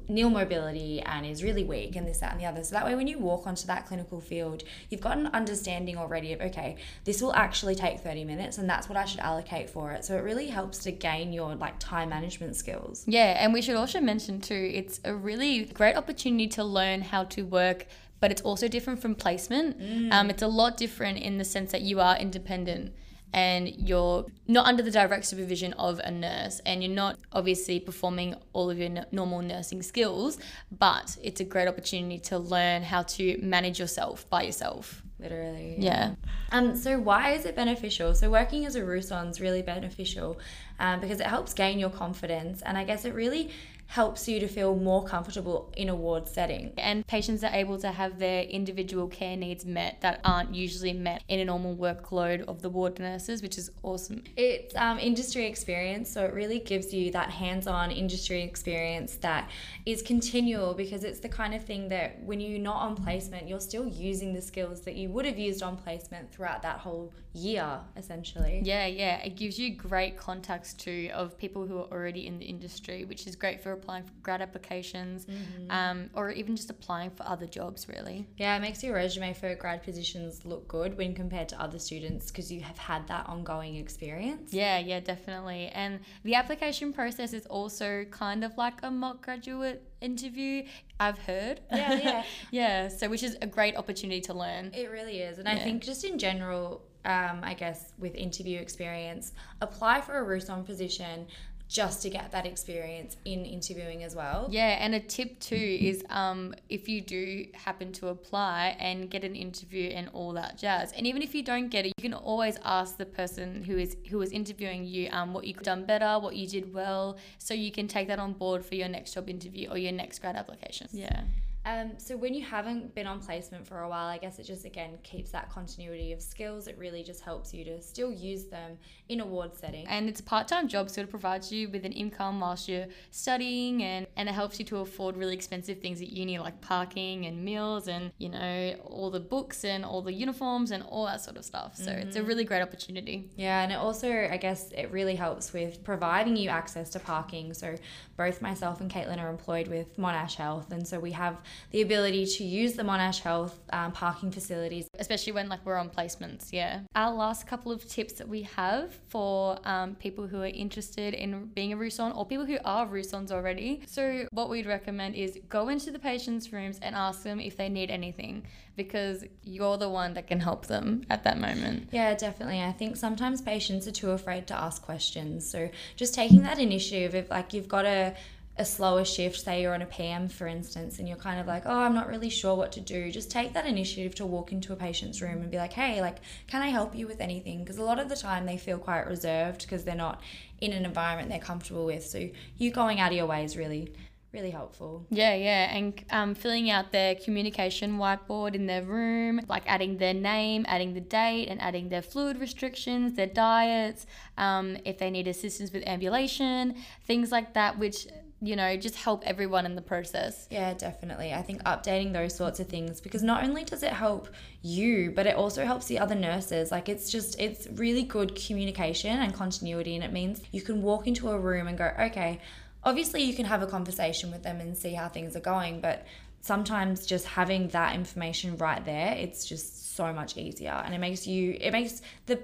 nil 0.06 0.28
mobility 0.28 1.00
and 1.00 1.24
is 1.24 1.42
really 1.42 1.64
weak 1.64 1.96
and 1.96 2.06
this, 2.06 2.18
that, 2.18 2.32
and 2.32 2.40
the 2.40 2.44
other. 2.44 2.62
So 2.62 2.74
that 2.74 2.84
way, 2.84 2.94
when 2.94 3.06
you 3.06 3.18
walk 3.18 3.46
onto 3.46 3.66
that 3.68 3.86
clinical 3.86 4.20
field, 4.20 4.64
you've 4.90 5.00
got 5.00 5.16
an 5.16 5.28
understanding 5.28 5.96
already 5.96 6.34
of, 6.34 6.42
okay, 6.42 6.76
this 7.04 7.22
will 7.22 7.34
actually 7.34 7.74
take 7.74 8.00
30 8.00 8.24
minutes 8.24 8.58
and 8.58 8.68
that's 8.68 8.86
what 8.88 8.98
I 8.98 9.06
should 9.06 9.20
allocate 9.20 9.70
for 9.70 9.92
it. 9.92 10.04
So 10.04 10.14
it 10.16 10.20
really 10.20 10.48
helps 10.48 10.78
to 10.80 10.92
gain 10.92 11.32
your, 11.32 11.54
like, 11.54 11.78
time 11.78 12.10
management 12.10 12.56
skills. 12.56 13.04
Yeah, 13.06 13.42
and 13.42 13.54
we 13.54 13.62
should 13.62 13.76
also 13.76 13.98
mention 13.98 14.42
too, 14.42 14.70
it's 14.74 15.00
a 15.04 15.14
really 15.14 15.64
great 15.64 15.96
opportunity 15.96 16.48
to 16.48 16.64
learn 16.64 17.00
how 17.00 17.24
to 17.24 17.42
work 17.42 17.86
but 18.20 18.30
it's 18.30 18.42
also 18.42 18.68
different 18.68 19.00
from 19.00 19.14
placement. 19.14 19.80
Mm. 19.80 20.12
Um, 20.12 20.30
it's 20.30 20.42
a 20.42 20.48
lot 20.48 20.76
different 20.76 21.18
in 21.18 21.38
the 21.38 21.44
sense 21.44 21.72
that 21.72 21.82
you 21.82 22.00
are 22.00 22.16
independent 22.16 22.92
and 23.32 23.68
you're 23.68 24.26
not 24.46 24.66
under 24.66 24.82
the 24.82 24.90
direct 24.90 25.26
supervision 25.26 25.74
of 25.74 25.98
a 26.00 26.10
nurse 26.10 26.60
and 26.64 26.82
you're 26.82 26.92
not 26.92 27.18
obviously 27.32 27.78
performing 27.78 28.34
all 28.52 28.70
of 28.70 28.78
your 28.78 28.88
n- 28.88 29.06
normal 29.12 29.42
nursing 29.42 29.82
skills, 29.82 30.38
but 30.76 31.16
it's 31.22 31.40
a 31.40 31.44
great 31.44 31.68
opportunity 31.68 32.18
to 32.18 32.38
learn 32.38 32.82
how 32.82 33.02
to 33.02 33.38
manage 33.42 33.78
yourself 33.78 34.28
by 34.30 34.42
yourself. 34.42 35.02
Literally. 35.20 35.76
Yeah. 35.78 36.14
Um, 36.52 36.76
so 36.76 36.98
why 36.98 37.32
is 37.32 37.44
it 37.44 37.56
beneficial? 37.56 38.14
So 38.14 38.30
working 38.30 38.64
as 38.64 38.76
a 38.76 38.80
RUSON 38.80 39.30
is 39.30 39.40
really 39.40 39.62
beneficial 39.62 40.38
um, 40.78 41.00
because 41.00 41.20
it 41.20 41.26
helps 41.26 41.52
gain 41.52 41.78
your 41.78 41.90
confidence 41.90 42.62
and 42.62 42.78
I 42.78 42.84
guess 42.84 43.04
it 43.04 43.14
really 43.14 43.50
helps 43.88 44.28
you 44.28 44.38
to 44.38 44.46
feel 44.46 44.76
more 44.76 45.02
comfortable 45.02 45.72
in 45.74 45.88
a 45.88 45.94
ward 45.94 46.28
setting. 46.28 46.70
And 46.76 47.06
patients 47.06 47.42
are 47.42 47.52
able 47.54 47.78
to 47.78 47.90
have 47.90 48.18
their 48.18 48.42
individual 48.42 49.08
care 49.08 49.34
needs 49.34 49.64
met 49.64 50.02
that 50.02 50.20
aren't 50.24 50.54
usually 50.54 50.92
met 50.92 51.22
in 51.26 51.40
a 51.40 51.46
normal 51.46 51.74
workload 51.74 52.42
of 52.42 52.60
the 52.60 52.68
ward 52.68 52.98
nurses, 52.98 53.40
which 53.40 53.56
is 53.56 53.70
awesome. 53.82 54.24
It's 54.36 54.76
um, 54.76 54.98
industry 54.98 55.46
experience, 55.46 56.10
so 56.10 56.22
it 56.26 56.34
really 56.34 56.58
gives 56.58 56.92
you 56.92 57.10
that 57.12 57.30
hands 57.30 57.66
on 57.66 57.90
industry 57.90 58.42
experience 58.42 59.16
that 59.16 59.50
is 59.86 60.02
continual 60.02 60.74
because 60.74 61.02
it's 61.02 61.20
the 61.20 61.28
kind 61.30 61.54
of 61.54 61.64
thing 61.64 61.88
that 61.88 62.22
when 62.22 62.40
you're 62.40 62.60
not 62.60 62.76
on 62.76 62.94
placement, 62.94 63.48
you're 63.48 63.58
still 63.58 63.86
using 63.86 64.34
the 64.34 64.42
skills 64.42 64.82
that 64.82 64.96
you 64.96 65.08
would 65.08 65.24
have 65.24 65.38
used 65.38 65.62
on 65.62 65.78
placement 65.78 66.30
throughout 66.30 66.60
that 66.60 66.78
whole 66.78 67.10
year, 67.32 67.80
essentially. 67.96 68.60
Yeah, 68.62 68.84
yeah. 68.84 69.22
It 69.22 69.36
gives 69.36 69.58
you 69.58 69.74
great 69.74 70.18
contacts 70.18 70.74
too 70.74 71.10
of 71.14 71.38
people 71.38 71.66
who 71.66 71.78
are 71.78 71.90
already 71.90 72.26
in 72.26 72.38
the 72.38 72.44
industry, 72.44 73.06
which 73.06 73.26
is 73.26 73.34
great 73.34 73.62
for 73.62 73.77
applying 73.78 74.04
for 74.04 74.12
grad 74.22 74.40
applications 74.42 75.26
mm-hmm. 75.26 75.70
um, 75.70 76.10
or 76.14 76.30
even 76.30 76.56
just 76.56 76.70
applying 76.70 77.10
for 77.10 77.26
other 77.26 77.46
jobs, 77.46 77.88
really. 77.88 78.26
Yeah, 78.36 78.56
it 78.56 78.60
makes 78.60 78.82
your 78.82 78.94
resume 78.94 79.32
for 79.34 79.54
grad 79.54 79.82
positions 79.82 80.44
look 80.44 80.68
good 80.68 80.96
when 80.96 81.14
compared 81.14 81.48
to 81.50 81.60
other 81.60 81.78
students 81.78 82.30
because 82.30 82.50
you 82.52 82.60
have 82.60 82.78
had 82.78 83.06
that 83.08 83.28
ongoing 83.28 83.76
experience. 83.76 84.52
Yeah, 84.52 84.78
yeah, 84.78 85.00
definitely. 85.00 85.68
And 85.68 86.00
the 86.24 86.34
application 86.34 86.92
process 86.92 87.32
is 87.32 87.46
also 87.46 88.04
kind 88.10 88.44
of 88.44 88.56
like 88.56 88.82
a 88.82 88.90
mock 88.90 89.24
graduate 89.24 89.82
interview 90.00 90.64
I've 91.00 91.18
heard. 91.18 91.60
Yeah, 91.70 91.94
yeah. 91.94 92.22
yeah, 92.50 92.88
so 92.88 93.08
which 93.08 93.22
is 93.22 93.36
a 93.42 93.46
great 93.46 93.76
opportunity 93.76 94.20
to 94.22 94.34
learn. 94.34 94.72
It 94.74 94.90
really 94.90 95.20
is. 95.20 95.38
And 95.38 95.46
yeah. 95.46 95.54
I 95.54 95.58
think 95.58 95.82
just 95.82 96.04
in 96.04 96.18
general, 96.18 96.82
um, 97.04 97.40
I 97.42 97.54
guess 97.54 97.92
with 97.98 98.14
interview 98.14 98.60
experience, 98.60 99.32
apply 99.60 100.00
for 100.00 100.18
a 100.18 100.24
RUSON 100.24 100.64
position 100.64 101.26
just 101.68 102.00
to 102.02 102.10
get 102.10 102.32
that 102.32 102.46
experience 102.46 103.16
in 103.24 103.44
interviewing 103.44 104.02
as 104.02 104.16
well. 104.16 104.48
Yeah, 104.50 104.78
and 104.80 104.94
a 104.94 105.00
tip 105.00 105.38
too 105.38 105.54
is 105.54 106.02
um, 106.08 106.54
if 106.68 106.88
you 106.88 107.00
do 107.02 107.46
happen 107.52 107.92
to 107.94 108.08
apply 108.08 108.76
and 108.80 109.10
get 109.10 109.22
an 109.22 109.36
interview 109.36 109.90
and 109.90 110.08
all 110.14 110.32
that 110.32 110.56
jazz, 110.56 110.92
and 110.92 111.06
even 111.06 111.20
if 111.20 111.34
you 111.34 111.42
don't 111.42 111.68
get 111.68 111.84
it, 111.84 111.92
you 111.98 112.02
can 112.02 112.14
always 112.14 112.58
ask 112.64 112.96
the 112.96 113.06
person 113.06 113.62
who 113.64 113.76
is 113.76 113.96
who 114.08 114.20
is 114.22 114.32
interviewing 114.32 114.84
you 114.84 115.10
um, 115.12 115.34
what 115.34 115.44
you 115.46 115.54
could 115.54 115.64
done 115.64 115.84
better, 115.84 116.18
what 116.18 116.34
you 116.34 116.46
did 116.46 116.72
well, 116.72 117.18
so 117.38 117.52
you 117.52 117.70
can 117.70 117.86
take 117.86 118.08
that 118.08 118.18
on 118.18 118.32
board 118.32 118.64
for 118.64 118.74
your 118.74 118.88
next 118.88 119.12
job 119.12 119.28
interview 119.28 119.68
or 119.68 119.76
your 119.76 119.92
next 119.92 120.20
grad 120.20 120.36
application. 120.36 120.88
Yeah. 120.92 121.24
Um, 121.68 121.98
so 121.98 122.16
when 122.16 122.32
you 122.32 122.42
haven't 122.42 122.94
been 122.94 123.06
on 123.06 123.20
placement 123.20 123.66
for 123.66 123.82
a 123.82 123.88
while, 123.90 124.06
I 124.06 124.16
guess 124.16 124.38
it 124.38 124.44
just 124.44 124.64
again 124.64 124.96
keeps 125.02 125.30
that 125.32 125.50
continuity 125.50 126.12
of 126.12 126.22
skills. 126.22 126.66
It 126.66 126.78
really 126.78 127.02
just 127.02 127.20
helps 127.20 127.52
you 127.52 127.62
to 127.64 127.82
still 127.82 128.10
use 128.10 128.46
them 128.46 128.78
in 129.10 129.20
a 129.20 129.26
ward 129.26 129.54
setting. 129.54 129.86
And 129.86 130.08
it's 130.08 130.20
a 130.20 130.22
part-time 130.22 130.68
job, 130.68 130.88
so 130.88 131.02
it 131.02 131.10
provides 131.10 131.52
you 131.52 131.68
with 131.68 131.84
an 131.84 131.92
income 131.92 132.40
whilst 132.40 132.68
you're 132.68 132.86
studying, 133.10 133.82
and 133.82 134.06
and 134.16 134.30
it 134.30 134.32
helps 134.32 134.58
you 134.58 134.64
to 134.66 134.78
afford 134.78 135.18
really 135.18 135.34
expensive 135.34 135.78
things 135.80 136.00
at 136.00 136.08
uni 136.08 136.38
like 136.38 136.58
parking 136.62 137.26
and 137.26 137.44
meals, 137.44 137.86
and 137.86 138.12
you 138.16 138.30
know 138.30 138.74
all 138.86 139.10
the 139.10 139.20
books 139.20 139.62
and 139.62 139.84
all 139.84 140.00
the 140.00 140.12
uniforms 140.12 140.70
and 140.70 140.82
all 140.84 141.04
that 141.04 141.20
sort 141.20 141.36
of 141.36 141.44
stuff. 141.44 141.76
So 141.76 141.90
mm-hmm. 141.90 142.00
it's 142.00 142.16
a 142.16 142.20
mm-hmm. 142.20 142.28
really 142.28 142.44
great 142.44 142.62
opportunity. 142.62 143.28
Yeah, 143.36 143.62
and 143.62 143.72
it 143.72 143.76
also 143.76 144.10
I 144.10 144.38
guess 144.38 144.72
it 144.72 144.90
really 144.90 145.16
helps 145.16 145.52
with 145.52 145.84
providing 145.84 146.34
you 146.34 146.48
access 146.48 146.88
to 146.90 146.98
parking. 146.98 147.52
So 147.52 147.74
both 148.16 148.40
myself 148.40 148.80
and 148.80 148.90
Caitlin 148.90 149.18
are 149.18 149.28
employed 149.28 149.68
with 149.68 149.98
Monash 149.98 150.36
Health, 150.36 150.72
and 150.72 150.88
so 150.88 150.98
we 150.98 151.12
have 151.12 151.42
the 151.70 151.82
ability 151.82 152.26
to 152.26 152.44
use 152.44 152.74
the 152.74 152.82
Monash 152.82 153.20
Health 153.20 153.58
um, 153.72 153.92
parking 153.92 154.30
facilities. 154.30 154.88
Especially 154.98 155.32
when 155.32 155.48
like 155.48 155.64
we're 155.64 155.76
on 155.76 155.90
placements, 155.90 156.48
yeah. 156.52 156.80
Our 156.94 157.12
last 157.14 157.46
couple 157.46 157.72
of 157.72 157.86
tips 157.88 158.14
that 158.14 158.28
we 158.28 158.42
have 158.42 158.94
for 159.08 159.58
um, 159.64 159.94
people 159.96 160.26
who 160.26 160.42
are 160.42 160.46
interested 160.46 161.14
in 161.14 161.46
being 161.54 161.72
a 161.72 161.76
RUSON 161.76 162.16
or 162.16 162.26
people 162.26 162.46
who 162.46 162.58
are 162.64 162.86
RUSONs 162.86 163.30
already. 163.30 163.82
So 163.86 164.26
what 164.32 164.48
we'd 164.48 164.66
recommend 164.66 165.14
is 165.14 165.38
go 165.48 165.68
into 165.68 165.90
the 165.90 165.98
patients' 165.98 166.52
rooms 166.52 166.78
and 166.82 166.94
ask 166.94 167.22
them 167.22 167.40
if 167.40 167.56
they 167.56 167.68
need 167.68 167.90
anything 167.90 168.44
because 168.78 169.24
you're 169.42 169.76
the 169.76 169.88
one 169.88 170.14
that 170.14 170.26
can 170.28 170.40
help 170.40 170.66
them 170.66 171.04
at 171.10 171.24
that 171.24 171.38
moment. 171.38 171.88
Yeah, 171.90 172.14
definitely. 172.14 172.62
I 172.62 172.72
think 172.72 172.96
sometimes 172.96 173.42
patients 173.42 173.88
are 173.88 173.92
too 173.92 174.12
afraid 174.12 174.46
to 174.46 174.54
ask 174.54 174.82
questions. 174.82 175.50
So 175.50 175.68
just 175.96 176.14
taking 176.14 176.42
that 176.42 176.58
initiative, 176.58 177.14
if 177.14 177.28
like 177.28 177.52
you've 177.52 177.68
got 177.68 177.84
a 177.84 178.14
a 178.58 178.64
slower 178.64 179.04
shift, 179.04 179.40
say 179.40 179.62
you're 179.62 179.74
on 179.74 179.82
a 179.82 179.86
PM, 179.86 180.28
for 180.28 180.46
instance, 180.46 180.98
and 180.98 181.06
you're 181.06 181.16
kind 181.16 181.38
of 181.40 181.46
like, 181.46 181.62
oh, 181.64 181.78
I'm 181.78 181.94
not 181.94 182.08
really 182.08 182.28
sure 182.28 182.54
what 182.56 182.72
to 182.72 182.80
do, 182.80 183.10
just 183.10 183.30
take 183.30 183.52
that 183.54 183.66
initiative 183.66 184.14
to 184.16 184.26
walk 184.26 184.52
into 184.52 184.72
a 184.72 184.76
patient's 184.76 185.22
room 185.22 185.40
and 185.40 185.50
be 185.50 185.56
like, 185.56 185.72
hey, 185.72 186.00
like, 186.00 186.18
can 186.48 186.62
I 186.62 186.68
help 186.68 186.94
you 186.94 187.06
with 187.06 187.20
anything? 187.20 187.60
Because 187.60 187.78
a 187.78 187.84
lot 187.84 187.98
of 187.98 188.08
the 188.08 188.16
time 188.16 188.46
they 188.46 188.56
feel 188.56 188.78
quite 188.78 189.06
reserved 189.06 189.62
because 189.62 189.84
they're 189.84 189.94
not 189.94 190.20
in 190.60 190.72
an 190.72 190.84
environment 190.84 191.30
they're 191.30 191.38
comfortable 191.38 191.86
with. 191.86 192.04
So 192.04 192.28
you 192.56 192.70
going 192.72 192.98
out 192.98 193.12
of 193.12 193.16
your 193.16 193.26
way 193.26 193.44
is 193.44 193.56
really 193.56 193.92
really 194.32 194.50
helpful. 194.50 195.06
Yeah, 195.08 195.34
yeah, 195.34 195.74
and 195.74 196.04
um, 196.10 196.34
filling 196.34 196.68
out 196.70 196.92
their 196.92 197.14
communication 197.14 197.98
whiteboard 197.98 198.54
in 198.54 198.66
their 198.66 198.82
room, 198.82 199.40
like 199.48 199.62
adding 199.66 199.96
their 199.96 200.12
name, 200.12 200.66
adding 200.68 200.92
the 200.92 201.00
date, 201.00 201.48
and 201.48 201.60
adding 201.62 201.88
their 201.88 202.02
fluid 202.02 202.38
restrictions, 202.38 203.14
their 203.14 203.26
diets, 203.26 204.04
um, 204.36 204.76
if 204.84 204.98
they 204.98 205.08
need 205.08 205.26
assistance 205.26 205.72
with 205.72 205.82
ambulation, 205.86 206.74
things 207.06 207.32
like 207.32 207.54
that, 207.54 207.78
which 207.78 208.06
you 208.40 208.54
know, 208.54 208.76
just 208.76 208.94
help 208.94 209.24
everyone 209.26 209.66
in 209.66 209.74
the 209.74 209.82
process. 209.82 210.46
Yeah, 210.50 210.72
definitely. 210.74 211.32
I 211.32 211.42
think 211.42 211.62
updating 211.64 212.12
those 212.12 212.34
sorts 212.36 212.60
of 212.60 212.68
things 212.68 213.00
because 213.00 213.22
not 213.22 213.42
only 213.42 213.64
does 213.64 213.82
it 213.82 213.92
help 213.92 214.28
you, 214.62 215.10
but 215.10 215.26
it 215.26 215.34
also 215.34 215.64
helps 215.64 215.86
the 215.86 215.98
other 215.98 216.14
nurses. 216.14 216.70
Like 216.70 216.88
it's 216.88 217.10
just, 217.10 217.38
it's 217.40 217.66
really 217.72 218.04
good 218.04 218.36
communication 218.36 219.18
and 219.18 219.34
continuity. 219.34 219.96
And 219.96 220.04
it 220.04 220.12
means 220.12 220.40
you 220.52 220.62
can 220.62 220.82
walk 220.82 221.08
into 221.08 221.30
a 221.30 221.38
room 221.38 221.66
and 221.66 221.76
go, 221.76 221.92
okay, 221.98 222.40
obviously 222.84 223.22
you 223.22 223.34
can 223.34 223.44
have 223.44 223.62
a 223.62 223.66
conversation 223.66 224.30
with 224.30 224.44
them 224.44 224.60
and 224.60 224.76
see 224.76 224.94
how 224.94 225.08
things 225.08 225.34
are 225.34 225.40
going, 225.40 225.80
but 225.80 226.06
sometimes 226.40 227.06
just 227.06 227.26
having 227.26 227.68
that 227.68 227.96
information 227.96 228.56
right 228.56 228.84
there, 228.84 229.14
it's 229.14 229.44
just 229.44 229.96
so 229.96 230.12
much 230.12 230.36
easier. 230.36 230.80
And 230.84 230.94
it 230.94 230.98
makes 230.98 231.26
you, 231.26 231.58
it 231.60 231.72
makes 231.72 232.02
the 232.26 232.38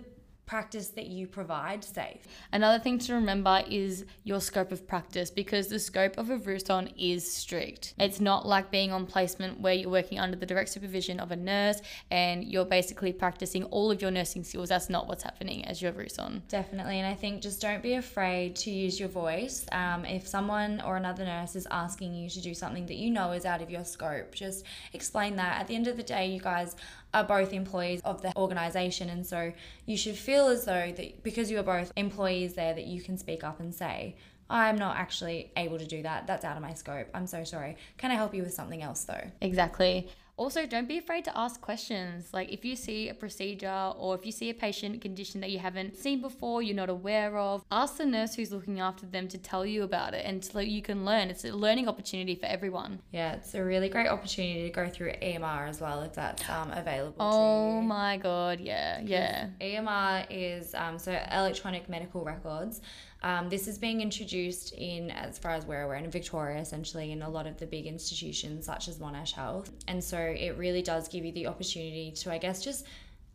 practice 0.47 0.89
that 0.89 1.07
you 1.07 1.27
provide 1.27 1.83
safe. 1.83 2.27
Another 2.53 2.79
thing 2.79 2.99
to 2.99 3.15
remember 3.15 3.63
is 3.69 4.05
your 4.25 4.41
scope 4.41 4.73
of 4.73 4.87
practice 4.87 5.31
because 5.31 5.69
the 5.69 5.79
scope 5.79 6.19
of 6.19 6.31
a 6.31 6.39
RUSON 6.39 6.93
is 6.99 7.31
strict. 7.31 7.95
It's 7.99 8.21
not 8.21 8.47
like 8.47 8.71
being 8.71 8.93
on 8.93 9.07
placement 9.07 9.61
where 9.61 9.75
you're 9.75 9.91
working 9.91 10.19
under 10.19 10.37
the 10.37 10.47
direct 10.47 10.71
supervision 10.71 11.19
of 11.19 11.31
a 11.31 11.37
nurse 11.37 11.81
and 12.11 12.45
you're 12.45 12.65
basically 12.65 13.13
practicing 13.13 13.65
all 13.65 13.91
of 13.91 14.03
your 14.03 14.11
nursing 14.11 14.45
skills. 14.45 14.69
That's 14.69 14.91
not 14.91 15.09
what's 15.09 15.23
happening 15.23 15.65
as 15.65 15.81
your 15.81 15.93
RUSON. 15.93 16.43
Definitely. 16.49 16.99
And 16.99 17.07
I 17.07 17.15
think 17.15 17.43
just 17.43 17.61
don't 17.61 17.83
be 17.83 17.95
afraid 17.95 18.57
to 18.57 18.71
use 18.71 19.01
your 19.01 19.09
voice. 19.09 19.67
Um, 19.73 20.05
if 20.05 20.27
someone 20.27 20.83
or 20.83 20.97
another 20.97 21.25
nurse 21.25 21.57
is 21.57 21.67
asking 21.71 22.15
you 22.15 22.29
to 22.31 22.41
do 22.41 22.55
something 22.55 22.87
that 22.87 22.97
you 22.97 23.11
know 23.11 23.33
is 23.33 23.45
out 23.45 23.63
of 23.63 23.71
your 23.71 23.85
scope, 23.85 24.35
just 24.35 24.65
explain 24.93 25.37
that. 25.37 25.61
At 25.61 25.69
the 25.69 25.75
end 25.75 25.87
of 25.87 25.97
the 25.97 26.03
day, 26.03 26.27
you 26.27 26.41
guys 26.41 26.77
are 27.15 27.25
both 27.25 27.53
employees 27.53 28.01
of 28.05 28.21
the 28.21 28.37
organization 28.37 29.09
and 29.09 29.27
so 29.27 29.53
you 29.87 29.97
should 29.97 30.17
feel 30.17 30.49
as 30.49 30.65
though 30.65 30.93
that 30.97 31.23
because 31.23 31.51
you 31.51 31.59
are 31.59 31.63
both 31.63 31.93
employees 31.97 32.55
there 32.55 32.75
that 32.75 32.87
you 32.87 33.01
can 33.01 33.17
speak 33.17 33.43
up 33.45 33.61
and 33.61 33.75
say 33.75 34.17
I'm 34.51 34.77
not 34.77 34.99
actually 34.99 35.51
able 35.57 35.79
to 35.79 35.87
do 35.87 36.03
that. 36.03 36.27
That's 36.27 36.45
out 36.45 36.57
of 36.57 36.63
my 36.63 36.75
scope. 36.75 37.09
I'm 37.15 37.27
so 37.27 37.45
sorry. 37.45 37.77
Can 37.97 38.11
I 38.11 38.15
help 38.15 38.35
you 38.35 38.43
with 38.43 38.53
something 38.53 38.83
else 38.83 39.05
though? 39.05 39.31
Exactly. 39.41 40.09
Also 40.37 40.67
don't 40.67 40.89
be 40.89 40.99
afraid 40.99 41.25
to 41.25 41.39
ask 41.39 41.61
questions. 41.61 42.33
Like 42.33 42.53
if 42.53 42.65
you 42.65 42.77
see 42.77 43.09
a 43.09 43.15
procedure 43.15 43.93
or 43.97 44.15
if 44.15 44.27
you 44.27 44.33
see 44.33 44.51
a 44.51 44.55
patient 44.55 45.01
condition 45.01 45.41
that 45.41 45.51
you 45.51 45.59
haven't 45.59 45.97
seen 45.97 46.21
before, 46.21 46.63
you're 46.63 46.77
not 46.77 46.91
aware 46.91 47.39
of, 47.39 47.65
ask 47.71 47.97
the 47.99 48.07
nurse 48.07 48.35
who's 48.35 48.53
looking 48.53 48.81
after 48.81 49.07
them 49.07 49.29
to 49.29 49.39
tell 49.39 49.65
you 49.65 49.83
about 49.83 50.15
it 50.15 50.25
and 50.25 50.45
so 50.45 50.59
you 50.61 50.83
can 50.83 51.05
learn. 51.05 51.29
It's 51.29 51.45
a 51.45 51.53
learning 51.53 51.89
opportunity 51.89 52.35
for 52.35 52.47
everyone. 52.47 53.01
Yeah, 53.13 53.35
it's 53.35 53.55
a 53.55 53.65
really 53.65 53.89
great 53.89 54.09
opportunity 54.09 54.65
to 54.65 54.71
go 54.71 54.89
through 54.89 55.13
EMR 55.23 55.69
as 55.69 55.81
well 55.81 56.03
if 56.03 56.15
that's 56.15 56.49
um, 56.49 56.71
available. 56.73 57.17
Oh 57.21 57.81
my 57.81 58.17
god, 58.17 58.61
yeah, 58.61 59.01
yeah. 59.01 59.49
EMR 59.61 60.27
is 60.31 60.75
um, 60.75 60.99
so 60.99 61.13
electronic 61.33 61.89
medical 61.89 62.25
records. 62.25 62.81
Um, 63.25 63.49
this 63.49 63.67
is 63.67 63.79
being 63.79 64.03
introduced 64.03 64.75
in, 64.75 65.11
as 65.11 65.39
far 65.39 65.53
as 65.53 65.65
we're 65.65 65.83
aware, 65.83 65.97
in 65.97 66.11
Victoria, 66.11 66.61
essentially, 66.61 67.11
in 67.11 67.23
a 67.23 67.29
lot 67.29 67.47
of 67.47 67.57
the 67.57 67.67
big 67.67 67.87
institutions 67.87 68.67
such 68.67 68.87
as 68.87 68.99
Monash 68.99 69.33
Health. 69.33 69.71
And 69.89 70.05
so 70.05 70.19
it 70.19 70.59
really 70.59 70.83
does 70.83 71.09
give 71.09 71.25
you 71.25 71.33
the 71.33 71.47
opportunity 71.47 72.13
to, 72.17 72.31
I 72.31 72.37
guess, 72.37 72.63
just 72.63 72.85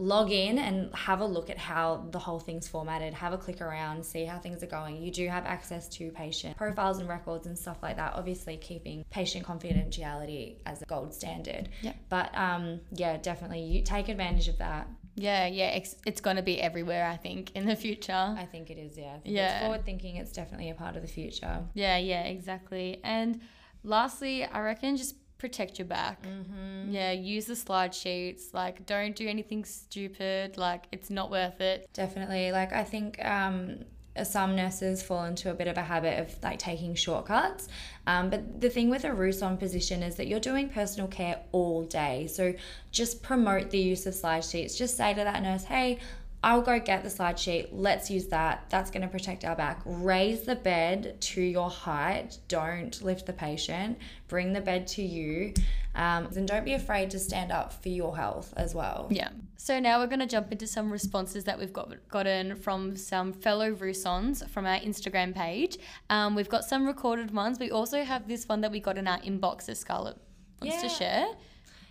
log 0.02 0.32
in 0.32 0.60
and 0.60 0.96
have 0.96 1.20
a 1.20 1.26
look 1.26 1.50
at 1.50 1.58
how 1.58 2.08
the 2.12 2.20
whole 2.20 2.40
thing's 2.40 2.68
formatted, 2.68 3.14
have 3.14 3.34
a 3.34 3.38
click 3.38 3.60
around, 3.62 4.06
see 4.06 4.24
how 4.24 4.38
things 4.38 4.64
are 4.64 4.68
going. 4.68 5.02
You 5.02 5.12
do 5.12 5.28
have 5.28 5.46
access 5.46 5.90
to 5.90 6.10
patient 6.12 6.56
profiles 6.56 7.00
and 7.00 7.10
records 7.10 7.48
and 7.48 7.58
stuff 7.58 7.78
like 7.84 7.98
that, 7.98 8.14
obviously 8.14 8.56
keeping 8.58 9.04
patient 9.10 9.46
confidentiality 9.46 10.56
as 10.66 10.82
a 10.82 10.86
gold 10.86 11.14
standard. 11.14 11.68
Yeah. 11.82 11.94
But 12.08 12.30
um, 12.38 12.80
yeah, 12.92 13.18
definitely 13.18 13.64
you 13.64 13.82
take 13.82 14.08
advantage 14.08 14.48
of 14.48 14.58
that. 14.60 14.88
Yeah, 15.20 15.48
yeah, 15.48 15.70
it's, 15.72 15.96
it's 16.06 16.22
going 16.22 16.38
to 16.38 16.42
be 16.44 16.60
everywhere, 16.62 17.06
I 17.06 17.18
think, 17.18 17.52
in 17.56 17.66
the 17.66 17.76
future. 17.76 18.14
I 18.14 18.48
think 18.52 18.70
it 18.70 18.78
is, 18.78 18.98
yeah. 18.98 19.16
I 19.16 19.20
think 19.20 19.36
Yeah. 19.36 19.60
Forward 19.62 19.86
thinking, 19.86 20.16
it's 20.16 20.32
definitely 20.32 20.70
a 20.70 20.76
part 20.76 20.96
of 20.96 21.02
the 21.02 21.08
future. 21.08 21.64
Yeah, 21.74 21.98
yeah, 21.98 22.24
exactly. 22.24 23.00
And 23.04 23.42
lastly, 23.84 24.46
I 24.46 24.62
reckon 24.62 24.98
just 24.98 25.16
protect 25.38 25.80
your 25.80 25.88
back. 25.88 26.24
Mm-hmm. 26.24 26.92
Yeah, 26.92 27.12
use 27.12 27.46
the 27.46 27.56
slide 27.56 27.94
sheets. 27.96 28.54
Like, 28.54 28.86
don't 28.86 29.16
do 29.16 29.28
anything 29.28 29.66
stupid. 29.66 30.58
Like, 30.58 30.86
it's 30.92 31.10
not 31.10 31.32
worth 31.32 31.60
it. 31.62 31.88
Definitely. 31.94 32.52
Like, 32.52 32.74
I 32.74 32.84
think 32.84 33.24
um, 33.26 33.80
some 34.24 34.56
nurses 34.56 35.02
fall 35.02 35.26
into 35.26 35.50
a 35.50 35.54
bit 35.54 35.68
of 35.68 35.78
a 35.78 35.84
habit 35.84 36.20
of 36.20 36.44
like 36.44 36.60
taking 36.60 36.96
shortcuts. 36.96 37.68
Um, 38.08 38.30
but 38.30 38.60
the 38.60 38.70
thing 38.70 38.90
with 38.90 39.04
a 39.04 39.10
RUSON 39.10 39.58
position 39.60 40.04
is 40.04 40.16
that 40.16 40.28
you're 40.28 40.40
doing 40.40 40.70
personal 40.70 41.08
care 41.08 41.40
all 41.52 41.84
day. 41.84 42.28
So 42.28 42.54
just 42.92 43.22
promote 43.22 43.70
the 43.70 43.78
use 43.78 44.06
of 44.06 44.16
slide 44.16 44.44
sheets. 44.44 44.78
Just 44.78 44.98
say 44.98 45.14
to 45.14 45.24
that 45.24 45.44
nurse, 45.44 45.64
hey, 45.64 46.00
I'll 46.42 46.62
go 46.62 46.80
get 46.80 47.04
the 47.04 47.10
slide 47.10 47.38
sheet. 47.38 47.74
Let's 47.74 48.10
use 48.10 48.28
that. 48.28 48.66
That's 48.70 48.90
going 48.92 49.02
to 49.02 49.10
protect 49.10 49.44
our 49.44 49.56
back. 49.56 49.82
Raise 49.86 50.44
the 50.44 50.56
bed 50.56 51.20
to 51.22 51.42
your 51.42 51.70
height. 51.70 52.38
Don't 52.48 53.02
lift 53.02 53.26
the 53.26 53.34
patient. 53.34 53.98
Bring 54.30 54.54
the 54.54 54.62
bed 54.62 54.88
to 54.88 55.02
you. 55.02 55.54
Um, 55.96 56.30
and 56.36 56.48
don't 56.48 56.64
be 56.64 56.74
afraid 56.74 57.10
to 57.12 57.20
stand 57.20 57.52
up 57.52 57.74
for 57.74 57.90
your 57.90 58.16
health 58.16 58.54
as 58.56 58.74
well. 58.74 59.08
Yeah. 59.10 59.30
So 59.58 59.80
now 59.82 60.00
we're 60.00 60.08
going 60.08 60.20
to 60.20 60.28
jump 60.28 60.52
into 60.54 60.66
some 60.66 60.90
responses 60.90 61.44
that 61.44 61.60
we've 61.60 61.74
got 61.74 61.94
gotten 62.08 62.56
from 62.56 62.96
some 62.96 63.34
fellow 63.34 63.74
RUSONs 63.74 64.48
from 64.50 64.66
our 64.66 64.80
Instagram 64.80 65.36
page. 65.36 65.78
Um, 66.10 66.36
we've 66.36 66.48
got 66.48 66.64
some 66.64 66.88
recorded 66.88 67.32
ones. 67.32 67.60
We 67.60 67.70
also 67.70 68.04
have 68.06 68.30
this 68.30 68.48
one 68.48 68.62
that 68.62 68.72
we 68.72 68.80
got 68.80 68.98
in 68.98 69.08
our 69.08 69.20
inbox 69.20 69.66
that 69.66 69.76
Scarlett 69.76 70.16
wants 70.62 70.82
to 70.82 70.88
share. 70.90 71.28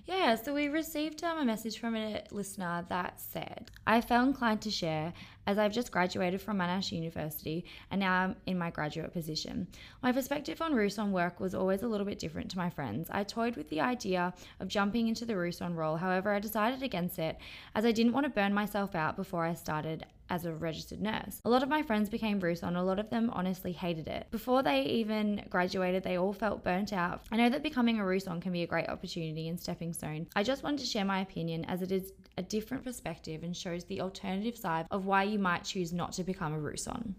Yeah, 0.08 0.36
so 0.36 0.54
we 0.54 0.68
received 0.68 1.22
um, 1.22 1.36
a 1.36 1.44
message 1.44 1.78
from 1.78 1.94
a 1.94 2.24
listener 2.30 2.82
that 2.88 3.20
said, 3.20 3.70
I 3.86 4.00
felt 4.00 4.26
inclined 4.26 4.62
to 4.62 4.70
share 4.70 5.12
as 5.46 5.58
I've 5.58 5.74
just 5.74 5.92
graduated 5.92 6.40
from 6.40 6.56
Monash 6.56 6.92
University 6.92 7.66
and 7.90 8.00
now 8.00 8.14
I'm 8.14 8.36
in 8.46 8.56
my 8.56 8.70
graduate 8.70 9.12
position. 9.12 9.66
My 10.02 10.12
perspective 10.12 10.62
on 10.62 10.72
RUSON 10.72 11.10
work 11.10 11.40
was 11.40 11.54
always 11.54 11.82
a 11.82 11.86
little 11.86 12.06
bit 12.06 12.18
different 12.18 12.50
to 12.52 12.56
my 12.56 12.70
friends. 12.70 13.08
I 13.10 13.22
toyed 13.22 13.56
with 13.56 13.68
the 13.68 13.82
idea 13.82 14.32
of 14.60 14.68
jumping 14.68 15.08
into 15.08 15.26
the 15.26 15.34
RUSON 15.36 15.76
role, 15.76 15.98
however, 15.98 16.32
I 16.32 16.38
decided 16.38 16.82
against 16.82 17.18
it 17.18 17.36
as 17.74 17.84
I 17.84 17.92
didn't 17.92 18.14
want 18.14 18.24
to 18.24 18.30
burn 18.30 18.54
myself 18.54 18.94
out 18.94 19.14
before 19.14 19.44
I 19.44 19.52
started 19.52 20.06
as 20.30 20.44
a 20.44 20.52
registered 20.52 21.00
nurse. 21.00 21.40
A 21.44 21.50
lot 21.50 21.62
of 21.62 21.68
my 21.68 21.82
friends 21.82 22.08
became 22.08 22.40
RUSON, 22.40 22.76
a 22.76 22.82
lot 22.82 22.98
of 22.98 23.10
them 23.10 23.30
honestly 23.32 23.72
hated 23.72 24.08
it. 24.08 24.26
Before 24.30 24.62
they 24.62 24.82
even 24.82 25.44
graduated, 25.48 26.02
they 26.02 26.18
all 26.18 26.32
felt 26.32 26.64
burnt 26.64 26.92
out. 26.92 27.22
I 27.32 27.36
know 27.36 27.48
that 27.48 27.62
becoming 27.62 28.00
a 28.00 28.04
RUSON 28.04 28.40
can 28.40 28.52
be 28.52 28.62
a 28.62 28.66
great 28.66 28.88
opportunity 28.88 29.48
and 29.48 29.58
stepping 29.58 29.92
stone. 29.92 30.26
I 30.36 30.42
just 30.42 30.62
wanted 30.62 30.80
to 30.80 30.86
share 30.86 31.04
my 31.04 31.20
opinion 31.20 31.64
as 31.66 31.82
it 31.82 31.92
is 31.92 32.12
a 32.36 32.42
different 32.42 32.84
perspective 32.84 33.42
and 33.42 33.56
shows 33.56 33.84
the 33.84 34.00
alternative 34.00 34.56
side 34.56 34.86
of 34.90 35.06
why 35.06 35.24
you 35.24 35.38
might 35.38 35.64
choose 35.64 35.92
not 35.92 36.12
to 36.12 36.24
become 36.24 36.54
a 36.54 36.58
RUSON. 36.58 37.14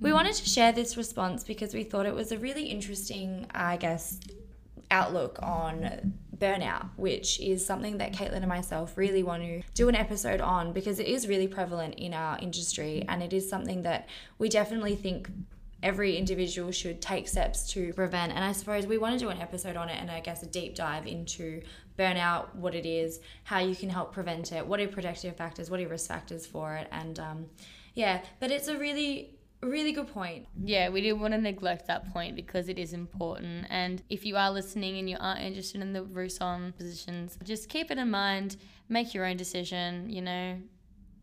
We 0.00 0.10
mm. 0.10 0.14
wanted 0.14 0.34
to 0.34 0.48
share 0.48 0.72
this 0.72 0.96
response 0.96 1.44
because 1.44 1.74
we 1.74 1.84
thought 1.84 2.06
it 2.06 2.14
was 2.14 2.32
a 2.32 2.38
really 2.38 2.64
interesting, 2.64 3.46
I 3.54 3.76
guess, 3.76 4.20
outlook 4.90 5.38
on 5.42 6.12
burnout, 6.38 6.88
which 6.96 7.40
is 7.40 7.64
something 7.64 7.98
that 7.98 8.12
Caitlin 8.12 8.36
and 8.36 8.48
myself 8.48 8.96
really 8.96 9.22
want 9.22 9.42
to 9.42 9.62
do 9.74 9.88
an 9.88 9.94
episode 9.94 10.40
on 10.40 10.72
because 10.72 10.98
it 10.98 11.06
is 11.06 11.28
really 11.28 11.48
prevalent 11.48 11.94
in 11.94 12.14
our 12.14 12.38
industry 12.38 13.04
and 13.08 13.22
it 13.22 13.32
is 13.32 13.48
something 13.48 13.82
that 13.82 14.08
we 14.38 14.48
definitely 14.48 14.96
think 14.96 15.30
every 15.82 16.16
individual 16.16 16.72
should 16.72 17.00
take 17.00 17.28
steps 17.28 17.70
to 17.72 17.92
prevent. 17.92 18.32
And 18.32 18.42
I 18.42 18.52
suppose 18.52 18.86
we 18.86 18.98
want 18.98 19.18
to 19.18 19.24
do 19.24 19.30
an 19.30 19.40
episode 19.40 19.76
on 19.76 19.88
it 19.88 20.00
and 20.00 20.10
I 20.10 20.20
guess 20.20 20.42
a 20.42 20.46
deep 20.46 20.74
dive 20.74 21.06
into 21.06 21.62
burnout, 21.98 22.54
what 22.54 22.74
it 22.74 22.86
is, 22.86 23.20
how 23.44 23.58
you 23.58 23.76
can 23.76 23.88
help 23.88 24.12
prevent 24.12 24.52
it, 24.52 24.66
what 24.66 24.80
are 24.80 24.88
protective 24.88 25.36
factors, 25.36 25.70
what 25.70 25.80
are 25.80 25.88
risk 25.88 26.08
factors 26.08 26.46
for 26.46 26.74
it. 26.76 26.88
And 26.90 27.18
um, 27.20 27.46
yeah, 27.94 28.22
but 28.40 28.50
it's 28.50 28.68
a 28.68 28.76
really 28.76 29.35
really 29.66 29.92
good 29.92 30.08
point. 30.08 30.46
Yeah, 30.62 30.88
we 30.88 31.00
didn't 31.00 31.20
want 31.20 31.34
to 31.34 31.40
neglect 31.40 31.86
that 31.86 32.12
point 32.12 32.36
because 32.36 32.68
it 32.68 32.78
is 32.78 32.92
important. 32.92 33.66
And 33.70 34.02
if 34.08 34.24
you 34.24 34.36
are 34.36 34.50
listening 34.50 34.98
and 34.98 35.08
you 35.08 35.16
aren't 35.18 35.40
interested 35.40 35.80
in 35.80 35.92
the 35.92 36.02
RUSON 36.02 36.76
positions, 36.76 37.38
just 37.44 37.68
keep 37.68 37.90
it 37.90 37.98
in 37.98 38.10
mind, 38.10 38.56
make 38.88 39.14
your 39.14 39.24
own 39.24 39.36
decision, 39.36 40.08
you 40.08 40.22
know. 40.22 40.58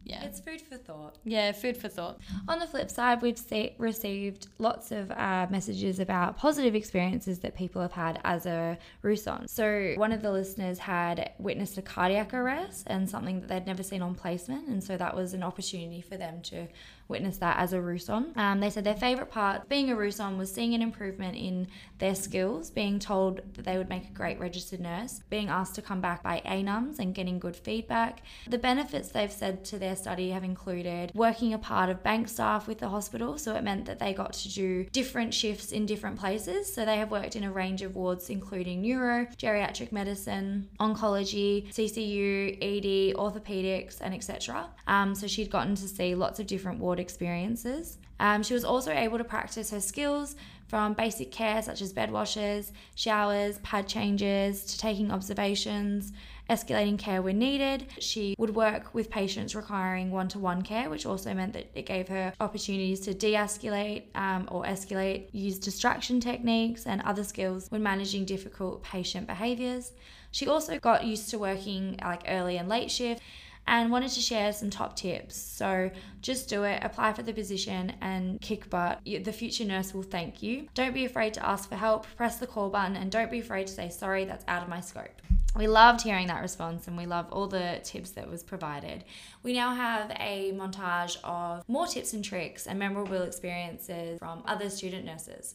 Yeah. 0.06 0.24
It's 0.24 0.40
food 0.40 0.62
for 0.62 0.78
thought. 0.78 1.18
yeah, 1.24 1.52
food 1.52 1.78
for 1.78 1.88
thought. 1.88 2.20
On 2.48 2.60
the 2.60 2.68
flip 2.68 2.90
side, 2.90 3.22
we've 3.22 3.38
se- 3.38 3.76
received 3.78 4.48
lots 4.58 4.92
of 4.92 5.12
uh, 5.12 5.48
messages 5.50 6.00
about 6.00 6.38
positive 6.38 6.76
experiences 6.76 7.40
that 7.40 7.56
people 7.56 7.82
have 7.82 7.94
had 7.94 8.20
as 8.24 8.46
a 8.46 8.78
RUSON. 9.02 9.48
So, 9.50 9.94
one 9.96 10.12
of 10.12 10.22
the 10.22 10.32
listeners 10.32 10.80
had 10.80 11.32
witnessed 11.40 11.78
a 11.78 11.82
cardiac 11.82 12.34
arrest 12.34 12.84
and 12.88 13.10
something 13.10 13.40
that 13.42 13.48
they'd 13.48 13.66
never 13.66 13.84
seen 13.84 14.02
on 14.02 14.16
placement, 14.16 14.68
and 14.68 14.84
so 14.84 14.98
that 14.98 15.16
was 15.16 15.34
an 15.34 15.44
opportunity 15.44 16.02
for 16.02 16.18
them 16.18 16.42
to 16.44 16.68
witness 17.08 17.38
that 17.38 17.58
as 17.60 17.74
a 17.74 17.78
RUSON. 17.82 18.36
Um, 18.38 18.60
they 18.60 18.70
said 18.70 18.84
their 18.84 18.96
favourite 18.96 19.30
part 19.30 19.70
being 19.70 19.92
a 19.92 19.96
RUSON 19.96 20.38
was 20.38 20.52
seeing 20.52 20.74
an 20.74 20.82
improvement 20.82 21.36
in 21.38 21.68
their 22.00 22.16
skills, 22.16 22.72
being 22.72 23.00
told 23.00 23.42
that 23.54 23.66
they 23.66 23.78
would 23.78 23.90
make 23.90 24.08
a 24.08 24.12
great 24.14 24.40
registered 24.40 24.80
nurse, 24.80 25.22
being 25.30 25.50
asked 25.50 25.76
to 25.76 25.82
come 25.82 26.02
back 26.02 26.24
by 26.24 26.42
ANUMs 26.46 27.00
and 27.00 27.14
getting 27.14 27.40
good 27.40 27.56
feedback. 27.56 28.22
The 28.48 28.58
benefits 28.58 29.10
they've 29.10 29.32
said 29.32 29.64
to 29.66 29.78
their 29.78 29.93
study 29.96 30.30
have 30.32 30.44
included 30.44 31.12
working 31.14 31.54
a 31.54 31.58
part 31.58 31.90
of 31.90 32.04
bank 32.04 32.28
staff 32.28 32.68
with 32.68 32.80
the 32.80 32.90
hospital, 32.90 33.38
so 33.38 33.56
it 33.56 33.64
meant 33.64 33.86
that 33.86 34.00
they 34.00 34.14
got 34.14 34.34
to 34.34 34.50
do 34.50 34.86
different 34.86 35.34
shifts 35.34 35.72
in 35.72 35.86
different 35.86 36.20
places. 36.20 36.74
So 36.74 36.86
they 36.86 36.98
have 36.98 37.12
worked 37.12 37.36
in 37.36 37.44
a 37.44 37.52
range 37.52 37.82
of 37.82 37.96
wards, 37.96 38.30
including 38.30 38.82
neuro, 38.82 39.26
geriatric 39.38 39.92
medicine, 39.92 40.70
oncology, 40.80 41.72
CCU, 41.74 42.58
ED, 42.62 43.16
orthopedics, 43.16 44.00
and 44.02 44.14
etc. 44.14 44.70
Um, 44.88 45.16
so 45.16 45.28
she'd 45.28 45.50
gotten 45.50 45.76
to 45.76 45.88
see 45.88 46.16
lots 46.16 46.40
of 46.40 46.48
different 46.48 46.80
ward 46.80 47.00
experiences. 47.00 47.98
Um, 48.20 48.44
she 48.44 48.54
was 48.54 48.64
also 48.64 48.92
able 48.92 49.18
to 49.18 49.24
practice 49.24 49.72
her 49.72 49.82
skills 49.82 50.36
from 50.74 50.94
basic 50.94 51.32
care 51.32 51.62
such 51.62 51.84
as 51.84 51.94
bed 51.94 52.12
washes, 52.12 52.72
showers, 52.96 53.60
pad 53.60 53.88
changes, 53.88 54.66
to 54.66 54.76
taking 54.76 55.12
observations, 55.12 56.14
escalating 56.50 56.98
care 56.98 57.22
when 57.22 57.38
needed. 57.38 57.86
She 58.00 58.34
would 58.40 58.56
work 58.56 58.92
with 58.92 59.12
patients 59.12 59.54
requiring 59.54 60.10
one 60.10 60.30
to 60.30 60.40
one 60.40 60.64
care, 60.64 60.90
which 60.90 61.06
also 61.06 61.32
meant 61.36 61.54
that 61.54 61.70
it 61.76 61.86
gave 61.86 62.08
her 62.08 62.34
opportunities 62.40 63.02
to 63.02 63.14
de 63.14 63.34
escalate 63.34 64.06
um, 64.16 64.48
or 64.50 64.64
escalate, 64.64 65.28
use 65.32 65.60
distraction 65.60 66.20
techniques, 66.20 66.88
and 66.88 67.04
other 67.04 67.24
skills 67.24 67.68
when 67.70 67.84
managing 67.84 68.26
difficult 68.26 68.82
patient 68.82 69.28
behaviors. 69.28 69.92
She 70.32 70.48
also 70.48 70.80
got 70.80 71.06
used 71.06 71.30
to 71.30 71.38
working 71.38 72.00
like 72.04 72.24
early 72.28 72.58
and 72.58 72.68
late 72.68 72.90
shift 72.90 73.22
and 73.68 73.92
wanted 73.92 74.12
to 74.12 74.20
share 74.20 74.52
some 74.54 74.70
top 74.70 74.96
tips. 74.96 75.36
So 75.36 75.92
just 76.22 76.50
do 76.50 76.64
it, 76.64 76.84
apply 76.84 77.14
for 77.14 77.24
the 77.24 77.34
position, 77.34 77.94
and 78.02 78.40
kick 78.42 78.70
butt. 78.70 79.00
The 79.06 79.32
future 79.32 79.66
nurse 79.66 79.94
will 79.94 80.04
thank 80.04 80.44
you. 80.44 80.68
Don't 80.74 80.94
be 80.94 81.06
afraid 81.06 81.34
to 81.36 81.46
ask 81.46 81.70
for 81.70 81.76
help, 81.76 82.06
press 82.16 82.38
the 82.38 82.48
call 82.48 82.70
button, 82.70 82.96
and 82.96 83.12
don't 83.12 83.32
be 83.32 83.40
afraid 83.40 83.68
to 83.68 83.74
say, 83.74 83.90
sorry, 83.90 84.26
that's 84.26 84.46
out 84.48 84.64
of 84.64 84.70
my 84.70 84.82
scope. 84.82 85.22
We 85.56 85.68
loved 85.68 86.02
hearing 86.02 86.26
that 86.28 86.42
response 86.42 86.88
and 86.88 86.98
we 86.98 87.06
love 87.06 87.28
all 87.32 87.46
the 87.46 87.80
tips 87.84 88.10
that 88.12 88.28
was 88.28 88.42
provided. 88.42 89.04
We 89.44 89.54
now 89.54 89.76
have 89.76 90.12
a 90.20 90.52
montage 90.54 91.18
of 91.24 91.64
more 91.70 91.86
tips 91.86 92.14
and 92.14 92.26
tricks 92.26 92.66
and 92.66 92.80
memorable 92.80 93.22
experiences 93.22 94.18
from 94.18 94.42
other 94.48 94.72
student 94.72 95.06
nurses. 95.06 95.54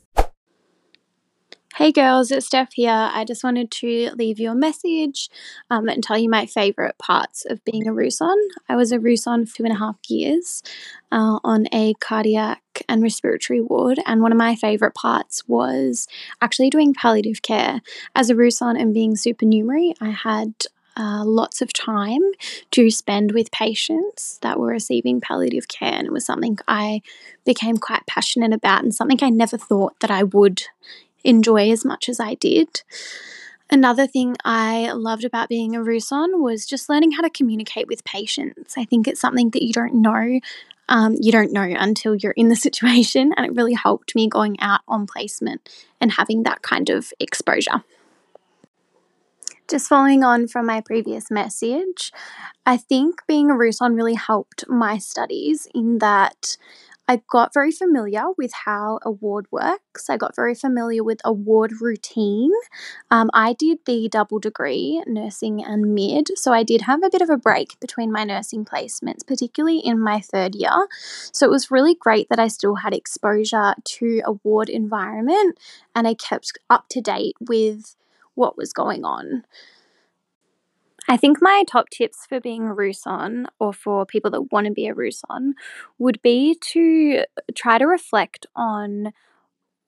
Hey 1.78 1.92
girls, 1.92 2.32
it's 2.32 2.46
Steph 2.46 2.72
here. 2.72 2.90
I 2.90 3.24
just 3.24 3.44
wanted 3.44 3.70
to 3.70 4.10
leave 4.16 4.40
you 4.40 4.50
a 4.50 4.54
message 4.56 5.30
um, 5.70 5.88
and 5.88 6.02
tell 6.02 6.18
you 6.18 6.28
my 6.28 6.44
favourite 6.44 6.98
parts 6.98 7.46
of 7.48 7.64
being 7.64 7.86
a 7.86 7.92
RUSON. 7.92 8.34
I 8.68 8.74
was 8.74 8.90
a 8.90 8.98
RUSON 8.98 9.48
for 9.48 9.58
two 9.58 9.62
and 9.62 9.72
a 9.72 9.78
half 9.78 9.94
years 10.08 10.64
uh, 11.12 11.38
on 11.44 11.68
a 11.72 11.94
cardiac 12.00 12.82
and 12.88 13.00
respiratory 13.00 13.60
ward, 13.60 14.00
and 14.06 14.22
one 14.22 14.32
of 14.32 14.38
my 14.38 14.56
favourite 14.56 14.94
parts 14.94 15.46
was 15.46 16.08
actually 16.42 16.68
doing 16.68 16.94
palliative 16.94 17.42
care. 17.42 17.80
As 18.12 18.28
a 18.28 18.34
RUSON 18.34 18.76
and 18.76 18.92
being 18.92 19.14
supernumerary, 19.14 19.94
I 20.00 20.10
had 20.10 20.54
uh, 20.96 21.22
lots 21.24 21.62
of 21.62 21.72
time 21.72 22.22
to 22.72 22.90
spend 22.90 23.30
with 23.30 23.52
patients 23.52 24.40
that 24.42 24.58
were 24.58 24.66
receiving 24.66 25.20
palliative 25.20 25.68
care, 25.68 25.92
and 25.92 26.08
it 26.08 26.12
was 26.12 26.26
something 26.26 26.58
I 26.66 27.02
became 27.46 27.76
quite 27.76 28.04
passionate 28.08 28.52
about 28.52 28.82
and 28.82 28.92
something 28.92 29.20
I 29.22 29.30
never 29.30 29.56
thought 29.56 30.00
that 30.00 30.10
I 30.10 30.24
would 30.24 30.62
enjoy 31.28 31.70
as 31.70 31.84
much 31.84 32.08
as 32.08 32.18
I 32.18 32.34
did. 32.34 32.82
Another 33.70 34.06
thing 34.06 34.34
I 34.44 34.92
loved 34.92 35.24
about 35.24 35.50
being 35.50 35.76
a 35.76 35.80
RUSON 35.80 36.40
was 36.40 36.64
just 36.64 36.88
learning 36.88 37.12
how 37.12 37.20
to 37.20 37.28
communicate 37.28 37.86
with 37.86 38.02
patients. 38.04 38.78
I 38.78 38.84
think 38.84 39.06
it's 39.06 39.20
something 39.20 39.50
that 39.50 39.62
you 39.62 39.74
don't 39.74 39.96
know. 39.96 40.40
Um, 40.88 41.16
you 41.20 41.30
don't 41.30 41.52
know 41.52 41.68
until 41.78 42.14
you're 42.14 42.32
in 42.32 42.48
the 42.48 42.56
situation, 42.68 43.34
and 43.36 43.44
it 43.44 43.54
really 43.54 43.74
helped 43.74 44.14
me 44.14 44.26
going 44.26 44.58
out 44.60 44.80
on 44.88 45.06
placement 45.06 45.68
and 46.00 46.12
having 46.12 46.44
that 46.44 46.62
kind 46.62 46.88
of 46.88 47.12
exposure. 47.20 47.84
Just 49.68 49.86
following 49.86 50.24
on 50.24 50.48
from 50.48 50.64
my 50.64 50.80
previous 50.80 51.30
message, 51.30 52.10
I 52.64 52.78
think 52.78 53.20
being 53.26 53.50
a 53.50 53.54
RUSON 53.54 53.94
really 53.94 54.14
helped 54.14 54.66
my 54.66 54.96
studies 54.96 55.68
in 55.74 55.98
that 55.98 56.56
I 57.10 57.22
got 57.26 57.54
very 57.54 57.72
familiar 57.72 58.24
with 58.36 58.52
how 58.52 58.98
a 59.00 59.10
ward 59.10 59.46
works. 59.50 60.10
I 60.10 60.18
got 60.18 60.36
very 60.36 60.54
familiar 60.54 61.02
with 61.02 61.22
a 61.24 61.32
ward 61.32 61.80
routine. 61.80 62.52
Um, 63.10 63.30
I 63.32 63.54
did 63.54 63.78
the 63.86 64.10
double 64.10 64.38
degree, 64.38 65.02
nursing 65.06 65.64
and 65.64 65.94
mid, 65.94 66.38
so 66.38 66.52
I 66.52 66.62
did 66.62 66.82
have 66.82 67.02
a 67.02 67.08
bit 67.08 67.22
of 67.22 67.30
a 67.30 67.38
break 67.38 67.80
between 67.80 68.12
my 68.12 68.24
nursing 68.24 68.66
placements, 68.66 69.26
particularly 69.26 69.78
in 69.78 69.98
my 69.98 70.20
third 70.20 70.54
year. 70.54 70.86
So 71.32 71.46
it 71.46 71.50
was 71.50 71.70
really 71.70 71.94
great 71.94 72.28
that 72.28 72.38
I 72.38 72.48
still 72.48 72.74
had 72.74 72.92
exposure 72.92 73.74
to 73.82 74.20
a 74.26 74.32
ward 74.44 74.68
environment 74.68 75.58
and 75.94 76.06
I 76.06 76.12
kept 76.12 76.58
up 76.68 76.90
to 76.90 77.00
date 77.00 77.36
with 77.40 77.96
what 78.34 78.58
was 78.58 78.74
going 78.74 79.06
on. 79.06 79.44
I 81.08 81.16
think 81.16 81.38
my 81.40 81.64
top 81.66 81.88
tips 81.88 82.26
for 82.26 82.38
being 82.38 82.68
a 82.68 82.74
RUSON 82.74 83.46
or 83.58 83.72
for 83.72 84.04
people 84.04 84.30
that 84.32 84.52
want 84.52 84.66
to 84.66 84.72
be 84.72 84.86
a 84.86 84.94
RUSON 84.94 85.52
would 85.98 86.20
be 86.20 86.54
to 86.72 87.24
try 87.54 87.78
to 87.78 87.86
reflect 87.86 88.46
on 88.54 89.12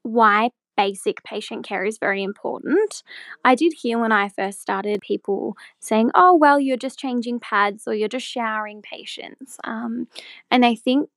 why 0.03 0.51
basic 0.79 1.23
patient 1.23 1.63
care 1.63 1.85
is 1.85 1.99
very 1.99 2.23
important. 2.23 3.03
I 3.45 3.55
did 3.55 3.75
hear 3.83 3.99
when 3.99 4.13
I 4.13 4.31
first 4.31 4.63
started 4.63 5.03
people 5.03 5.57
saying, 5.79 6.11
oh, 6.15 6.35
well, 6.35 6.59
you're 6.59 6.79
just 6.79 6.99
changing 6.99 7.39
pads 7.39 7.87
or 7.87 7.93
you're 7.95 8.09
just 8.09 8.27
showering 8.27 8.81
patients. 8.81 9.59
Um, 9.65 10.09
and 10.51 10.65
I 10.65 10.75
think 10.75 11.11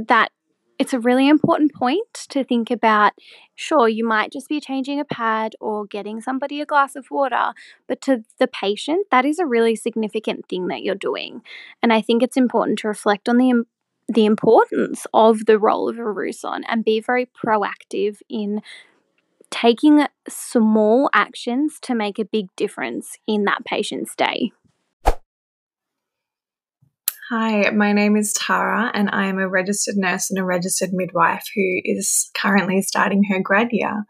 that 0.00 0.32
it's 0.78 0.92
a 0.92 1.00
really 1.00 1.28
important 1.28 1.72
point 1.72 2.12
to 2.30 2.44
think 2.44 2.70
about. 2.70 3.12
Sure, 3.54 3.88
you 3.88 4.06
might 4.06 4.32
just 4.32 4.48
be 4.48 4.60
changing 4.60 4.98
a 4.98 5.04
pad 5.04 5.54
or 5.60 5.86
getting 5.86 6.20
somebody 6.20 6.60
a 6.60 6.66
glass 6.66 6.96
of 6.96 7.10
water, 7.10 7.52
but 7.86 8.00
to 8.02 8.24
the 8.38 8.48
patient, 8.48 9.06
that 9.10 9.24
is 9.24 9.38
a 9.38 9.46
really 9.46 9.76
significant 9.76 10.46
thing 10.48 10.66
that 10.68 10.82
you're 10.82 10.94
doing. 10.94 11.42
And 11.82 11.92
I 11.92 12.00
think 12.00 12.22
it's 12.22 12.36
important 12.36 12.78
to 12.80 12.88
reflect 12.88 13.28
on 13.28 13.38
the 13.38 13.64
the 14.06 14.26
importance 14.26 15.06
of 15.14 15.46
the 15.46 15.58
role 15.58 15.88
of 15.88 15.98
a 15.98 16.02
RUSON 16.02 16.62
and 16.68 16.84
be 16.84 17.00
very 17.00 17.24
proactive 17.26 18.18
in 18.28 18.60
taking 19.50 20.06
small 20.28 21.08
actions 21.14 21.78
to 21.80 21.94
make 21.94 22.18
a 22.18 22.24
big 22.24 22.54
difference 22.54 23.16
in 23.26 23.44
that 23.44 23.64
patient's 23.64 24.14
day. 24.14 24.52
Hi, 27.30 27.70
my 27.70 27.94
name 27.94 28.16
is 28.16 28.34
Tara, 28.34 28.90
and 28.92 29.08
I 29.10 29.28
am 29.28 29.38
a 29.38 29.48
registered 29.48 29.96
nurse 29.96 30.28
and 30.28 30.38
a 30.38 30.44
registered 30.44 30.90
midwife 30.92 31.46
who 31.54 31.80
is 31.82 32.30
currently 32.36 32.82
starting 32.82 33.24
her 33.30 33.40
grad 33.40 33.68
year. 33.70 34.04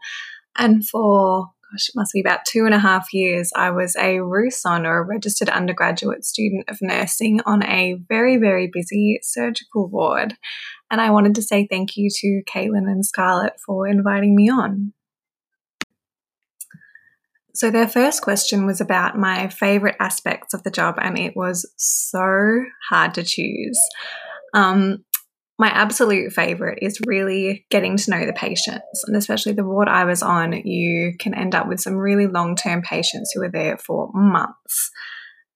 And 0.57 0.85
for, 0.85 1.45
gosh, 1.71 1.87
it 1.87 1.95
must 1.95 2.11
be 2.11 2.19
about 2.19 2.43
two 2.43 2.65
and 2.65 2.73
a 2.73 2.79
half 2.79 3.13
years, 3.13 3.53
I 3.55 3.71
was 3.71 3.95
a 3.95 4.19
RUSON 4.19 4.85
or 4.85 4.97
a 4.97 5.05
registered 5.05 5.47
undergraduate 5.47 6.25
student 6.25 6.69
of 6.69 6.79
nursing 6.81 7.39
on 7.45 7.63
a 7.63 7.93
very, 8.09 8.35
very 8.35 8.69
busy 8.69 9.19
surgical 9.23 9.87
ward. 9.87 10.35
And 10.91 10.99
I 10.99 11.11
wanted 11.11 11.35
to 11.35 11.41
say 11.41 11.67
thank 11.71 11.95
you 11.95 12.09
to 12.13 12.41
Caitlin 12.53 12.91
and 12.91 13.05
Scarlett 13.05 13.61
for 13.65 13.87
inviting 13.87 14.35
me 14.35 14.49
on. 14.49 14.91
So, 17.55 17.71
their 17.71 17.87
first 17.87 18.21
question 18.21 18.65
was 18.65 18.81
about 18.81 19.17
my 19.17 19.47
favorite 19.47 19.95
aspects 19.99 20.53
of 20.53 20.63
the 20.63 20.71
job, 20.71 20.95
and 21.01 21.17
it 21.17 21.35
was 21.35 21.71
so 21.77 22.65
hard 22.89 23.13
to 23.13 23.23
choose. 23.23 23.79
Um, 24.53 25.05
my 25.57 25.69
absolute 25.69 26.33
favorite 26.33 26.79
is 26.81 26.99
really 27.05 27.65
getting 27.71 27.95
to 27.95 28.11
know 28.11 28.25
the 28.25 28.33
patients, 28.33 29.05
and 29.07 29.15
especially 29.15 29.53
the 29.53 29.63
ward 29.63 29.87
I 29.87 30.03
was 30.03 30.21
on, 30.21 30.51
you 30.51 31.13
can 31.17 31.33
end 31.33 31.55
up 31.55 31.67
with 31.67 31.79
some 31.79 31.95
really 31.95 32.27
long 32.27 32.57
term 32.57 32.81
patients 32.81 33.31
who 33.33 33.41
are 33.43 33.51
there 33.51 33.77
for 33.77 34.11
months. 34.13 34.91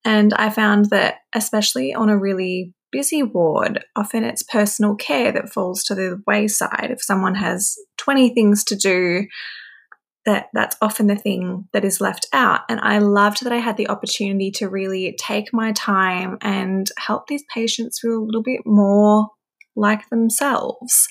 And 0.05 0.33
I 0.33 0.49
found 0.51 0.85
that, 0.91 1.15
especially 1.35 1.93
on 1.93 2.07
a 2.07 2.17
really 2.17 2.73
busy 2.93 3.23
ward, 3.23 3.83
often 3.97 4.23
it's 4.23 4.41
personal 4.41 4.95
care 4.95 5.33
that 5.33 5.51
falls 5.51 5.83
to 5.83 5.95
the 5.95 6.21
wayside. 6.25 6.91
If 6.91 7.03
someone 7.03 7.35
has 7.35 7.75
20 7.97 8.33
things 8.33 8.63
to 8.63 8.77
do, 8.77 9.25
that 10.25 10.47
that's 10.53 10.75
often 10.81 11.07
the 11.07 11.15
thing 11.15 11.67
that 11.73 11.85
is 11.85 12.01
left 12.01 12.27
out. 12.33 12.61
And 12.69 12.79
I 12.81 12.99
loved 12.99 13.43
that 13.43 13.53
I 13.53 13.57
had 13.57 13.77
the 13.77 13.89
opportunity 13.89 14.51
to 14.51 14.69
really 14.69 15.15
take 15.19 15.53
my 15.53 15.71
time 15.71 16.37
and 16.41 16.89
help 16.97 17.27
these 17.27 17.43
patients 17.53 17.99
feel 17.99 18.19
a 18.19 18.25
little 18.25 18.43
bit 18.43 18.61
more 18.65 19.29
like 19.75 20.09
themselves. 20.09 21.07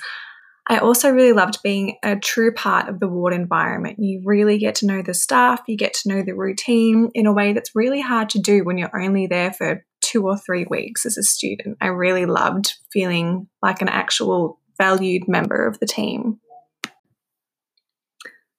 I 0.71 0.79
also 0.79 1.11
really 1.11 1.33
loved 1.33 1.62
being 1.62 1.97
a 2.05 2.16
true 2.16 2.53
part 2.53 2.88
of 2.88 3.01
the 3.01 3.09
ward 3.09 3.33
environment. 3.33 3.97
You 3.99 4.21
really 4.25 4.59
get 4.59 4.75
to 4.77 4.87
know 4.87 5.01
the 5.01 5.14
staff, 5.14 5.62
you 5.66 5.79
get 5.79 5.94
to 5.94 6.09
know 6.11 6.23
the 6.23 6.35
routine 6.35 7.11
in 7.14 7.27
a 7.27 7.33
way 7.33 7.55
that's 7.55 7.75
really 7.75 8.03
hard 8.03 8.29
to 8.31 8.38
do 8.38 8.64
when 8.64 8.77
you're 8.77 9.01
only 9.01 9.27
there 9.27 9.53
for 9.53 9.83
two 10.03 10.27
or 10.27 10.37
three 10.37 10.66
weeks 10.68 11.07
as 11.07 11.16
a 11.16 11.23
student. 11.23 11.79
I 11.81 11.87
really 11.87 12.27
loved 12.27 12.75
feeling 12.92 13.49
like 13.62 13.81
an 13.81 13.88
actual 13.88 14.61
valued 14.77 15.27
member 15.27 15.66
of 15.66 15.81
the 15.81 15.87
team. 15.87 16.38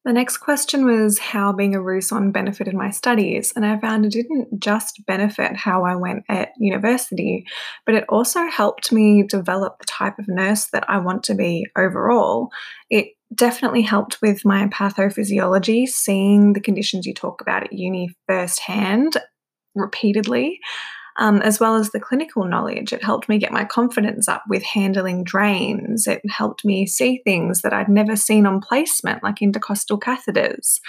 The 0.05 0.13
next 0.13 0.38
question 0.38 0.85
was 0.85 1.19
how 1.19 1.51
being 1.51 1.75
a 1.75 1.81
RUSON 1.81 2.31
benefited 2.31 2.73
my 2.73 2.89
studies, 2.89 3.51
and 3.53 3.65
I 3.65 3.77
found 3.79 4.05
it 4.05 4.13
didn't 4.13 4.59
just 4.59 5.05
benefit 5.05 5.57
how 5.57 5.83
I 5.83 5.95
went 5.95 6.23
at 6.29 6.53
university, 6.57 7.45
but 7.85 7.95
it 7.95 8.05
also 8.07 8.47
helped 8.47 8.93
me 8.93 9.23
develop 9.23 9.77
the 9.79 9.85
type 9.85 10.17
of 10.17 10.29
nurse 10.29 10.67
that 10.67 10.89
I 10.89 10.99
want 10.99 11.23
to 11.23 11.35
be 11.35 11.67
overall. 11.77 12.49
It 12.89 13.09
definitely 13.35 13.81
helped 13.81 14.21
with 14.21 14.45
my 14.45 14.67
pathophysiology, 14.67 15.88
seeing 15.88 16.53
the 16.53 16.62
conditions 16.62 17.05
you 17.05 17.13
talk 17.13 17.41
about 17.41 17.63
at 17.63 17.73
uni 17.73 18.15
firsthand 18.25 19.17
repeatedly 19.75 20.59
um, 21.19 21.41
as 21.41 21.60
well 21.60 21.75
as 21.75 21.91
the 21.91 21.99
clinical 21.99 22.45
knowledge. 22.45 22.93
It 22.93 23.03
helped 23.03 23.29
me 23.29 23.38
get 23.38 23.51
my 23.51 23.65
confidence 23.65 24.27
up 24.27 24.43
with 24.47 24.63
handling 24.63 25.23
drains. 25.23 26.08
It 26.08 26.21
helped 26.29 26.63
me 26.63 26.88
see 26.88 27.21
things 27.23 27.62
that 27.62 27.73
I'd 27.73 27.89
never 27.89 28.15
seen 28.15 28.45
on 28.45 28.62
placement, 28.62 29.21
like 29.21 29.41
intercostal 29.41 29.99
catheters. 29.99 30.79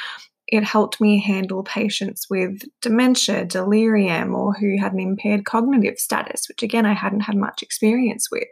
It 0.46 0.64
helped 0.64 1.00
me 1.00 1.20
handle 1.20 1.64
patients 1.64 2.26
with 2.30 2.62
dementia, 2.80 3.44
delirium, 3.44 4.34
or 4.34 4.54
who 4.54 4.78
had 4.80 4.92
an 4.92 5.00
impaired 5.00 5.44
cognitive 5.44 5.98
status, 5.98 6.46
which 6.48 6.62
again, 6.62 6.86
I 6.86 6.94
hadn't 6.94 7.20
had 7.20 7.36
much 7.36 7.62
experience 7.62 8.30
with. 8.30 8.48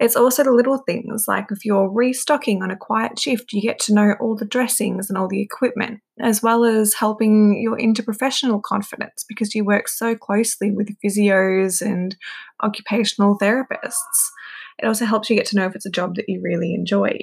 It's 0.00 0.16
also 0.16 0.42
the 0.42 0.50
little 0.50 0.78
things 0.78 1.26
like 1.28 1.48
if 1.50 1.62
you're 1.62 1.90
restocking 1.90 2.62
on 2.62 2.70
a 2.70 2.76
quiet 2.76 3.18
shift, 3.18 3.52
you 3.52 3.60
get 3.60 3.78
to 3.80 3.92
know 3.92 4.14
all 4.18 4.34
the 4.34 4.46
dressings 4.46 5.10
and 5.10 5.18
all 5.18 5.28
the 5.28 5.42
equipment, 5.42 6.00
as 6.18 6.42
well 6.42 6.64
as 6.64 6.94
helping 6.94 7.60
your 7.60 7.76
interprofessional 7.76 8.62
confidence 8.62 9.26
because 9.28 9.54
you 9.54 9.62
work 9.62 9.88
so 9.88 10.16
closely 10.16 10.70
with 10.70 10.96
physios 11.04 11.82
and 11.82 12.16
occupational 12.62 13.38
therapists. 13.38 14.30
It 14.78 14.86
also 14.86 15.04
helps 15.04 15.28
you 15.28 15.36
get 15.36 15.44
to 15.48 15.56
know 15.56 15.66
if 15.66 15.76
it's 15.76 15.84
a 15.84 15.90
job 15.90 16.14
that 16.14 16.28
you 16.28 16.40
really 16.42 16.72
enjoy. 16.72 17.18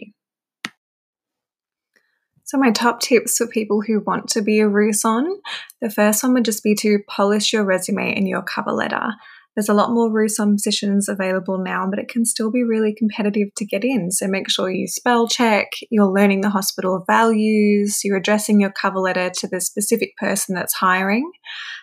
So, 2.44 2.60
my 2.60 2.70
top 2.70 3.02
tips 3.02 3.38
for 3.38 3.48
people 3.48 3.82
who 3.82 4.02
want 4.02 4.30
to 4.30 4.42
be 4.42 4.60
a 4.60 4.70
RUSON 4.70 5.42
the 5.82 5.90
first 5.90 6.24
one 6.24 6.34
would 6.34 6.46
just 6.46 6.64
be 6.64 6.76
to 6.76 7.00
polish 7.08 7.52
your 7.52 7.66
resume 7.66 8.16
and 8.16 8.28
your 8.28 8.42
cover 8.44 8.72
letter. 8.72 9.14
There's 9.58 9.70
a 9.70 9.74
lot 9.74 9.90
more 9.90 10.12
RUSON 10.12 10.54
positions 10.54 11.10
available 11.10 11.58
now, 11.58 11.88
but 11.90 11.98
it 11.98 12.10
can 12.10 12.26
still 12.26 12.52
be 12.52 12.64
really 12.64 12.94
competitive 12.94 13.48
to 13.56 13.66
get 13.66 13.84
in. 13.84 14.12
So 14.12 14.28
make 14.28 14.52
sure 14.52 14.70
you 14.70 14.88
spell 14.88 15.28
check, 15.28 15.72
you're 15.90 16.06
learning 16.06 16.42
the 16.42 16.52
hospital 16.52 17.04
values, 17.08 18.02
you're 18.04 18.18
addressing 18.18 18.62
your 18.62 18.70
cover 18.70 19.00
letter 19.00 19.32
to 19.32 19.48
the 19.48 19.60
specific 19.60 20.16
person 20.18 20.54
that's 20.54 20.76
hiring. 20.76 21.32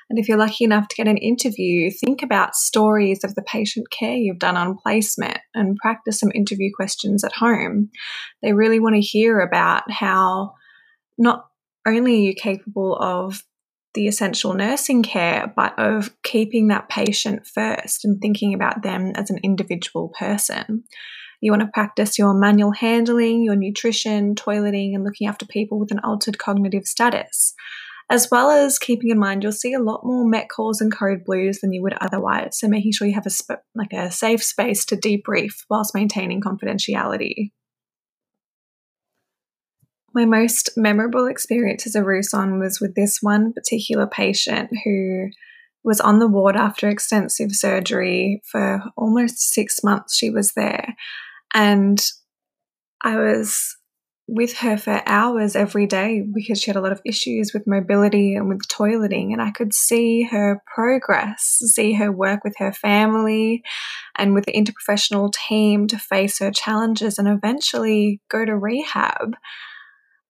And 0.09 0.21
if 0.21 0.29
you're 0.29 0.39
lucky 0.39 0.63
enough 0.63 0.87
to 0.87 0.95
get 0.95 1.09
an 1.09 1.17
interview, 1.17 1.91
think 1.91 2.23
about 2.23 2.55
stories 2.55 3.25
of 3.25 3.35
the 3.35 3.43
patient 3.43 3.91
care 3.91 4.15
you've 4.15 4.39
done 4.39 4.57
on 4.57 4.77
placement 4.77 5.39
and 5.53 5.77
practice 5.79 6.21
some 6.21 6.31
interview 6.33 6.71
questions 6.77 7.25
at 7.25 7.33
home. 7.33 7.91
They 8.41 8.53
really 8.53 8.79
want 8.79 8.95
to 8.95 9.01
hear 9.01 9.41
about 9.41 9.91
how 9.91 10.55
not 11.19 11.47
only 11.85 12.15
are 12.15 12.29
you 12.29 12.35
capable 12.35 12.97
of 12.97 13.43
the 13.95 14.07
essential 14.09 14.55
nursing 14.55 15.03
care, 15.03 15.53
but 15.57 15.79
of 15.79 16.11
keeping 16.23 16.69
that 16.69 16.89
patient 16.89 17.47
first 17.47 18.05
and 18.05 18.21
thinking 18.21 18.53
about 18.55 18.83
them 18.83 19.13
as 19.15 19.31
an 19.31 19.39
individual 19.43 20.13
person. 20.19 20.85
You 21.41 21.53
want 21.53 21.63
to 21.63 21.71
practice 21.73 22.19
your 22.19 22.35
manual 22.35 22.73
handling, 22.73 23.43
your 23.43 23.57
nutrition, 23.57 24.35
toileting, 24.35 24.95
and 24.95 25.05
looking 25.05 25.29
after 25.29 25.47
people 25.47 25.79
with 25.79 25.91
an 25.91 26.01
altered 26.03 26.39
cognitive 26.39 26.85
status. 26.85 27.55
As 28.11 28.29
well 28.31 28.51
as 28.51 28.79
keeping 28.79 29.11
in 29.11 29.19
mind, 29.19 29.43
you'll 29.43 29.53
see 29.53 29.73
a 29.73 29.83
lot 29.83 30.03
more 30.05 30.29
met 30.29 30.49
calls 30.49 30.81
and 30.81 30.95
code 30.95 31.25
blues 31.25 31.61
than 31.61 31.73
you 31.73 31.83
would 31.83 31.95
otherwise. 32.01 32.59
So 32.59 32.69
making 32.69 32.93
sure 32.93 33.07
you 33.07 33.15
have 33.15 33.27
a 33.27 33.31
sp- 33.33 33.65
like 33.75 33.93
a 33.93 34.11
safe 34.11 34.43
space 34.43 34.85
to 34.87 34.97
debrief 34.97 35.65
whilst 35.71 35.95
maintaining 35.95 36.43
confidentiality. 36.43 37.53
My 40.15 40.25
most 40.25 40.71
memorable 40.77 41.27
experience 41.27 41.87
as 41.87 41.97
a 41.97 42.03
RUSON 42.05 42.61
was 42.61 42.81
with 42.81 42.95
this 42.95 43.19
one 43.21 43.53
particular 43.53 44.07
patient 44.07 44.71
who 44.85 45.31
was 45.83 46.01
on 46.01 46.21
the 46.21 46.29
ward 46.29 46.57
after 46.57 46.89
extensive 46.89 47.51
surgery 47.53 48.41
for 48.45 48.81
almost 48.97 49.41
six 49.41 49.83
months. 49.83 50.17
She 50.17 50.31
was 50.31 50.53
there. 50.53 50.95
And 51.53 52.01
I 53.03 53.17
was 53.17 53.77
with 54.27 54.59
her 54.59 54.79
for 54.79 55.03
hours 55.05 55.55
every 55.55 55.87
day 55.87 56.25
because 56.35 56.61
she 56.61 56.71
had 56.71 56.77
a 56.77 56.81
lot 56.81 56.93
of 56.93 57.03
issues 57.05 57.53
with 57.53 57.67
mobility 57.67 58.35
and 58.35 58.49
with 58.49 58.67
toileting. 58.69 59.33
And 59.33 59.43
I 59.43 59.51
could 59.51 59.75
see 59.75 60.23
her 60.23 60.63
progress, 60.73 61.59
see 61.67 61.93
her 61.95 62.11
work 62.11 62.43
with 62.43 62.55
her 62.59 62.73
family 62.73 63.63
and 64.17 64.33
with 64.33 64.47
the 64.47 64.53
interprofessional 64.53 65.33
team 65.33 65.87
to 65.89 65.99
face 65.99 66.39
her 66.39 66.51
challenges 66.51 67.19
and 67.19 67.29
eventually 67.29 68.21
go 68.31 68.45
to 68.45 68.57
rehab. 68.57 69.35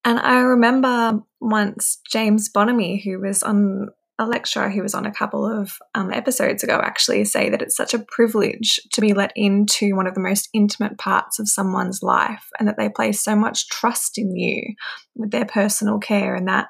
And 0.05 0.19
I 0.19 0.41
remember 0.41 1.21
once 1.41 2.01
James 2.11 2.51
Bonamy, 2.51 3.03
who 3.03 3.21
was 3.21 3.43
on 3.43 3.89
a 4.19 4.27
lecturer 4.27 4.71
who 4.71 4.83
was 4.83 4.95
on 4.95 5.07
a 5.07 5.13
couple 5.13 5.45
of 5.45 5.77
um, 5.95 6.13
episodes 6.13 6.63
ago 6.63 6.81
actually 6.83 7.25
say 7.25 7.51
that 7.51 7.61
it's 7.61 7.77
such 7.77 7.95
a 7.95 8.05
privilege 8.09 8.79
to 8.93 9.01
be 9.01 9.13
let 9.13 9.33
into 9.35 9.97
one 9.97 10.07
of 10.07 10.15
the 10.15 10.21
most 10.21 10.49
intimate 10.55 10.99
parts 10.99 11.41
of 11.41 11.49
someone's 11.49 12.01
life 12.01 12.49
and 12.59 12.69
that 12.69 12.77
they 12.79 12.89
place 12.89 13.21
so 13.21 13.35
much 13.35 13.69
trust 13.69 14.17
in 14.17 14.37
you 14.37 14.75
with 15.17 15.33
their 15.33 15.47
personal 15.47 15.99
care. 15.99 16.37
And 16.37 16.47
that 16.47 16.69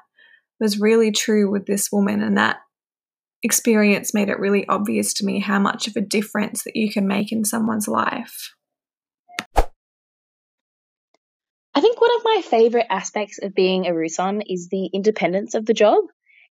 was 0.59 0.79
really 0.79 1.11
true 1.11 1.51
with 1.51 1.67
this 1.67 1.91
woman. 1.91 2.23
And 2.23 2.37
that 2.37 2.57
experience 3.43 4.11
made 4.11 4.29
it 4.29 4.39
really 4.39 4.67
obvious 4.67 5.13
to 5.15 5.25
me 5.25 5.39
how 5.39 5.59
much 5.59 5.87
of 5.87 5.95
a 5.95 6.01
difference 6.01 6.63
that 6.63 6.75
you 6.75 6.91
can 6.91 7.07
make 7.07 7.31
in 7.31 7.45
someone's 7.45 7.87
life. 7.87 8.55
I 11.75 11.81
think 11.81 11.99
one 11.99 12.15
of 12.15 12.23
my 12.23 12.41
favorite 12.41 12.87
aspects 12.89 13.39
of 13.43 13.53
being 13.53 13.85
a 13.85 13.93
RUSON 13.93 14.41
is 14.47 14.69
the 14.69 14.89
independence 14.93 15.53
of 15.55 15.65
the 15.65 15.73
job 15.73 16.05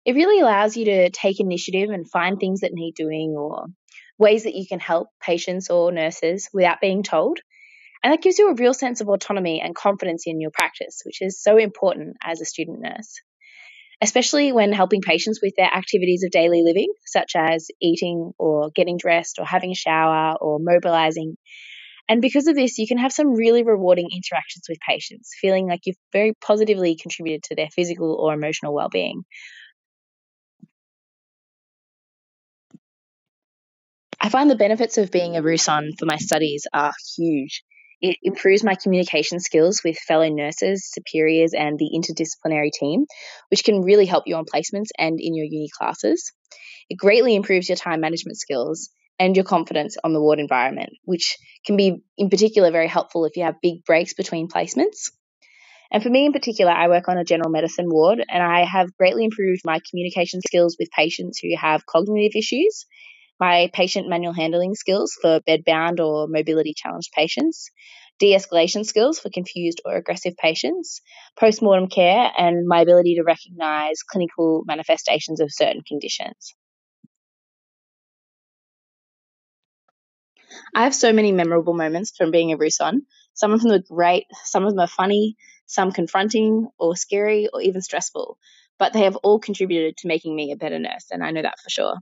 it 0.06 0.16
really 0.16 0.40
allows 0.40 0.78
you 0.78 0.86
to 0.86 1.10
take 1.10 1.40
initiative 1.40 1.90
and 1.90 2.10
find 2.10 2.40
things 2.40 2.62
that 2.62 2.74
need 2.74 2.94
doing 2.96 3.36
or 3.38 3.66
ways 4.18 4.44
that 4.44 4.56
you 4.56 4.66
can 4.68 4.80
help 4.80 5.10
patients 5.22 5.70
or 5.70 5.92
nurses 5.92 6.50
without 6.54 6.82
being 6.82 7.04
told. 7.04 7.40
And 8.04 8.14
that 8.14 8.22
gives 8.22 8.40
you 8.40 8.50
a 8.50 8.56
real 8.56 8.74
sense 8.74 9.02
of 9.02 9.10
autonomy 9.10 9.62
and 9.62 9.76
confidence 9.76 10.24
in 10.26 10.40
your 10.40 10.52
practice, 10.52 11.02
which 11.06 11.22
is 11.22 11.42
so 11.42 11.58
important 11.58 12.16
as 12.24 12.40
a 12.40 12.46
student 12.46 12.80
nurse, 12.82 13.20
especially 14.02 14.54
when 14.54 14.72
helping 14.72 15.02
patients 15.02 15.42
with 15.44 15.54
their 15.58 15.72
activities 15.72 16.24
of 16.24 16.32
daily 16.32 16.62
living, 16.64 16.92
such 17.06 17.34
as 17.36 17.68
eating 17.82 18.32
or 18.40 18.72
getting 18.74 18.98
dressed 18.98 19.38
or 19.38 19.46
having 19.46 19.72
a 19.72 19.76
shower 19.76 20.38
or 20.40 20.60
mobilizing. 20.62 21.36
And 22.10 22.22
because 22.22 22.48
of 22.48 22.56
this, 22.56 22.80
you 22.80 22.88
can 22.88 22.98
have 22.98 23.14
some 23.14 23.36
really 23.36 23.64
rewarding 23.64 24.10
interactions 24.12 24.66
with 24.68 24.80
patients, 24.86 25.32
feeling 25.40 25.68
like 25.68 25.82
you've 25.86 25.96
very 26.12 26.34
positively 26.42 26.98
contributed 27.02 27.44
to 27.44 27.56
their 27.56 27.70
physical 27.74 28.16
or 28.16 28.34
emotional 28.34 28.74
well 28.74 28.90
being, 28.90 29.24
I 34.22 34.30
find 34.30 34.50
the 34.50 34.56
benefits 34.56 34.98
of 34.98 35.12
being 35.12 35.38
a 35.38 35.42
RUSON 35.42 35.92
for 35.98 36.06
my 36.06 36.18
studies 36.18 36.68
are 36.74 36.92
huge. 37.18 37.64
It 38.02 38.18
improves 38.22 38.64
my 38.64 38.76
communication 38.76 39.40
skills 39.40 39.82
with 39.84 39.98
fellow 39.98 40.28
nurses, 40.28 40.90
superiors, 40.92 41.54
and 41.54 41.80
the 41.80 41.92
interdisciplinary 41.96 42.72
team, 42.72 43.06
which 43.50 43.64
can 43.64 43.82
really 43.82 44.06
help 44.06 44.26
you 44.28 44.36
on 44.36 44.46
placements 44.46 44.90
and 44.98 45.20
in 45.22 45.36
your 45.36 45.46
uni 45.46 45.70
classes. 45.78 46.34
It 46.90 46.98
greatly 46.98 47.36
improves 47.36 47.70
your 47.70 47.78
time 47.78 48.02
management 48.02 48.38
skills 48.38 48.90
and 49.20 49.36
your 49.36 49.46
confidence 49.46 49.98
on 50.04 50.14
the 50.14 50.22
ward 50.22 50.40
environment, 50.40 50.92
which 51.04 51.38
can 51.66 51.76
be, 51.76 52.02
in 52.18 52.30
particular, 52.30 52.72
very 52.72 52.88
helpful 52.88 53.26
if 53.26 53.36
you 53.36 53.44
have 53.44 53.62
big 53.62 53.84
breaks 53.86 54.14
between 54.14 54.48
placements. 54.48 55.12
And 55.92 56.02
for 56.02 56.10
me 56.10 56.26
in 56.26 56.34
particular, 56.34 56.72
I 56.72 56.88
work 56.88 57.10
on 57.10 57.18
a 57.18 57.24
general 57.24 57.50
medicine 57.50 57.88
ward 57.90 58.24
and 58.30 58.44
I 58.44 58.64
have 58.64 58.96
greatly 58.98 59.26
improved 59.26 59.62
my 59.66 59.80
communication 59.90 60.40
skills 60.42 60.78
with 60.80 60.90
patients 60.96 61.40
who 61.40 61.50
have 61.58 61.86
cognitive 61.86 62.36
issues 62.36 62.86
my 63.40 63.70
patient 63.74 64.10
manual 64.10 64.34
handling 64.34 64.76
skills 64.76 65.18
for 65.22 65.40
bedbound 65.48 66.00
or 66.00 66.28
mobility 66.28 66.74
challenged 66.76 67.12
patients, 67.16 67.70
de 68.20 68.34
escalation 68.36 68.86
skills 68.86 69.20
for 69.20 69.30
confused 69.30 69.82
or 69.86 69.96
aggressive 69.96 70.36
patients, 70.36 71.02
post 71.40 71.62
mortem 71.62 71.88
care, 71.88 72.32
and 72.38 72.68
my 72.68 72.82
ability 72.82 73.16
to 73.16 73.24
recognize 73.24 74.04
clinical 74.04 74.64
manifestations 74.66 75.40
of 75.40 75.50
certain 75.52 75.82
conditions. 75.88 76.54
I 80.76 80.84
have 80.84 80.96
so 80.96 81.14
many 81.14 81.32
memorable 81.32 81.74
moments 81.74 82.14
from 82.16 82.32
being 82.32 82.52
a 82.52 82.58
RUSON. 82.58 83.02
Some 83.34 83.54
of 83.54 83.62
them 83.62 83.72
are 83.72 83.80
great, 83.80 84.26
some 84.46 84.66
of 84.66 84.72
them 84.72 84.80
are 84.80 84.88
funny, 84.88 85.36
some 85.66 85.92
confronting 85.92 86.68
or 86.78 86.96
scary 86.96 87.48
or 87.52 87.62
even 87.62 87.82
stressful, 87.82 88.38
but 88.78 88.94
they 88.94 89.04
have 89.04 89.16
all 89.18 89.40
contributed 89.40 89.98
to 89.98 90.08
making 90.08 90.36
me 90.36 90.52
a 90.52 90.58
better 90.58 90.80
nurse, 90.80 91.08
and 91.12 91.24
I 91.24 91.32
know 91.32 91.42
that 91.42 91.60
for 91.60 91.70
sure 91.70 91.96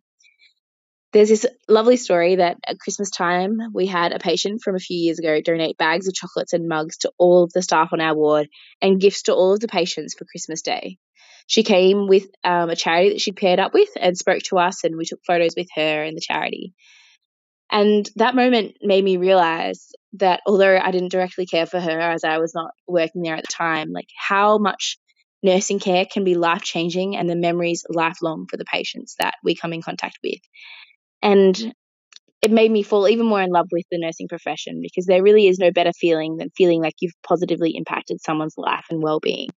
there's 1.14 1.30
this 1.30 1.46
lovely 1.68 1.98
story 1.98 2.36
that 2.36 2.58
at 2.68 2.80
Christmas 2.80 3.10
time 3.10 3.58
we 3.74 3.88
had 3.88 4.12
a 4.12 4.20
patient 4.20 4.62
from 4.62 4.76
a 4.76 4.80
few 4.80 4.98
years 4.98 5.20
ago 5.20 5.42
donate 5.42 5.78
bags 5.78 6.08
of 6.08 6.14
chocolates 6.14 6.54
and 6.54 6.68
mugs 6.68 6.98
to 6.98 7.12
all 7.18 7.44
of 7.44 7.54
the 7.54 7.62
staff 7.62 7.90
on 7.94 8.02
our 8.02 8.16
ward 8.16 8.50
and 8.82 9.00
gifts 9.00 9.24
to 9.24 9.34
all 9.34 9.54
of 9.54 9.60
the 9.60 9.68
patients 9.68 10.16
for 10.16 10.26
Christmas 10.26 10.62
Day. 10.62 10.98
She 11.48 11.64
came 11.64 12.08
with 12.08 12.26
um, 12.44 12.70
a 12.70 12.76
charity 12.76 13.10
that 13.10 13.22
she'd 13.22 13.38
paired 13.38 13.60
up 13.60 13.74
with 13.74 13.90
and 13.98 14.18
spoke 14.18 14.44
to 14.44 14.58
us, 14.58 14.84
and 14.84 14.98
we 14.98 15.06
took 15.06 15.22
photos 15.26 15.56
with 15.56 15.70
her 15.76 16.04
and 16.04 16.18
the 16.18 16.22
charity. 16.22 16.74
And 17.72 18.10
that 18.16 18.36
moment 18.36 18.78
made 18.82 19.04
me 19.04 19.18
realize 19.18 19.90
that 20.14 20.42
although 20.46 20.78
I 20.78 20.92
didn't 20.92 21.12
directly 21.12 21.46
care 21.46 21.66
for 21.66 21.80
her 21.80 22.00
as 22.00 22.24
I 22.24 22.38
was 22.38 22.54
not 22.56 22.72
working 22.88 23.22
there 23.22 23.36
at 23.36 23.44
the 23.44 23.54
time, 23.54 23.92
like 23.92 24.08
how 24.16 24.58
much 24.58 24.98
nursing 25.44 25.80
care 25.80 26.06
can 26.06 26.24
be 26.24 26.36
life 26.36 26.64
changing 26.64 27.16
and 27.16 27.30
the 27.30 27.36
memories 27.36 27.86
lifelong 27.90 28.48
for 28.50 28.58
the 28.58 28.66
patients 28.66 29.16
that 29.20 29.36
we 29.44 29.56
come 29.56 29.74
in 29.74 29.82
contact 29.82 30.18
with. 30.24 30.40
And 31.22 31.74
it 32.42 32.52
made 32.52 32.72
me 32.72 32.84
fall 32.84 33.10
even 33.10 33.26
more 33.26 33.42
in 33.42 33.50
love 33.50 33.68
with 33.72 33.86
the 33.92 34.00
nursing 34.00 34.28
profession 34.28 34.80
because 34.82 35.06
there 35.06 35.24
really 35.24 35.48
is 35.48 35.60
no 35.60 35.72
better 35.72 35.92
feeling 35.92 36.38
than 36.38 36.50
feeling 36.56 36.82
like 36.82 36.94
you've 37.02 37.14
positively 37.28 37.76
impacted 37.76 38.22
someone's 38.22 38.56
life 38.58 38.86
and 38.90 39.02
well-being. 39.02 39.50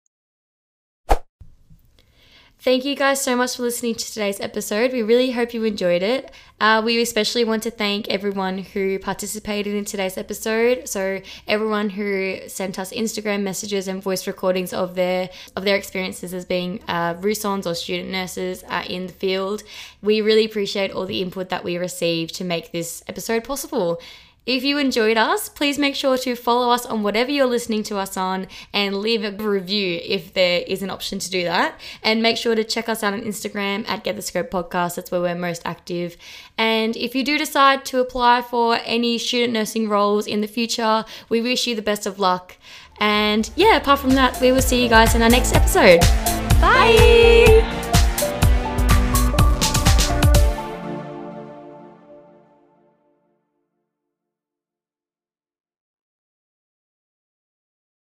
Thank 2.62 2.84
you 2.84 2.93
guys 2.93 3.22
so 3.22 3.38
much 3.38 3.56
for 3.56 3.62
listening 3.62 3.95
to 3.95 4.06
today's 4.06 4.41
episode. 4.41 4.91
We 4.91 5.02
really 5.02 5.32
hope 5.32 5.54
you 5.54 5.63
enjoyed 5.63 6.04
it. 6.04 6.30
Uh, 6.60 6.82
we 6.84 7.02
especially 7.02 7.45
want 7.45 7.63
to 7.63 7.72
thank 7.72 8.10
everyone 8.10 8.58
who 8.58 9.00
participated 9.00 9.74
in 9.74 9.86
today's 9.86 10.17
episode. 10.17 10.89
So 10.89 11.22
everyone 11.48 11.91
who 11.91 12.39
sent 12.48 12.78
us 12.78 12.91
Instagram 12.91 13.43
messages 13.43 13.88
and 13.88 14.04
voice 14.04 14.28
recordings 14.28 14.74
of 14.74 14.95
their 14.95 15.30
of 15.56 15.63
their 15.63 15.78
experiences 15.78 16.34
as 16.34 16.43
being 16.43 16.84
uh, 16.89 17.13
RUSONs 17.13 17.65
or 17.65 17.76
student 17.76 18.10
nurses 18.10 18.65
uh, 18.67 18.84
in 18.89 19.08
the 19.08 19.13
field. 19.13 19.63
We 20.02 20.19
really 20.19 20.43
appreciate 20.43 20.91
all 20.91 21.06
the 21.06 21.22
input 21.22 21.48
that 21.48 21.63
we 21.63 21.78
received 21.78 22.36
to 22.36 22.43
make 22.43 22.74
this 22.74 23.06
episode 23.08 23.45
possible. 23.45 24.02
If 24.50 24.64
you 24.64 24.80
enjoyed 24.80 25.16
us, 25.16 25.48
please 25.48 25.78
make 25.78 25.94
sure 25.94 26.18
to 26.18 26.36
follow 26.36 26.72
us 26.72 26.84
on 26.84 27.04
whatever 27.04 27.30
you're 27.30 27.46
listening 27.46 27.84
to 27.84 27.98
us 27.98 28.18
on 28.18 28.48
and 28.74 28.98
leave 28.98 29.24
a 29.24 29.32
review 29.32 30.00
if 30.04 30.34
there 30.34 30.64
is 30.66 30.82
an 30.82 30.90
option 30.90 31.20
to 31.20 31.30
do 31.30 31.44
that. 31.44 31.80
And 32.02 32.24
make 32.24 32.36
sure 32.36 32.56
to 32.56 32.64
check 32.64 32.90
us 32.90 33.04
out 33.04 33.14
on 33.14 33.22
Instagram 33.22 33.88
at 33.88 34.04
Get 34.04 34.16
the 34.16 34.24
Scope 34.24 34.50
Podcast. 34.50 34.96
That's 34.96 35.12
where 35.12 35.22
we're 35.22 35.36
most 35.36 35.62
active. 35.66 36.18
And 36.58 36.98
if 36.98 37.14
you 37.14 37.24
do 37.24 37.38
decide 37.38 37.86
to 37.86 38.00
apply 38.00 38.42
for 38.42 38.80
any 38.86 39.20
student 39.20 39.54
nursing 39.54 39.88
roles 39.88 40.26
in 40.26 40.42
the 40.42 40.48
future, 40.48 41.06
we 41.30 41.42
wish 41.44 41.68
you 41.68 41.76
the 41.76 41.84
best 41.84 42.08
of 42.08 42.18
luck. 42.18 42.58
And 43.00 43.52
yeah, 43.56 43.78
apart 43.78 44.00
from 44.00 44.16
that, 44.16 44.42
we 44.42 44.52
will 44.52 44.64
see 44.64 44.82
you 44.82 44.90
guys 44.90 45.14
in 45.14 45.22
our 45.22 45.30
next 45.30 45.54
episode. 45.54 46.00
Bye. 46.60 46.96
Bye. 47.62 47.88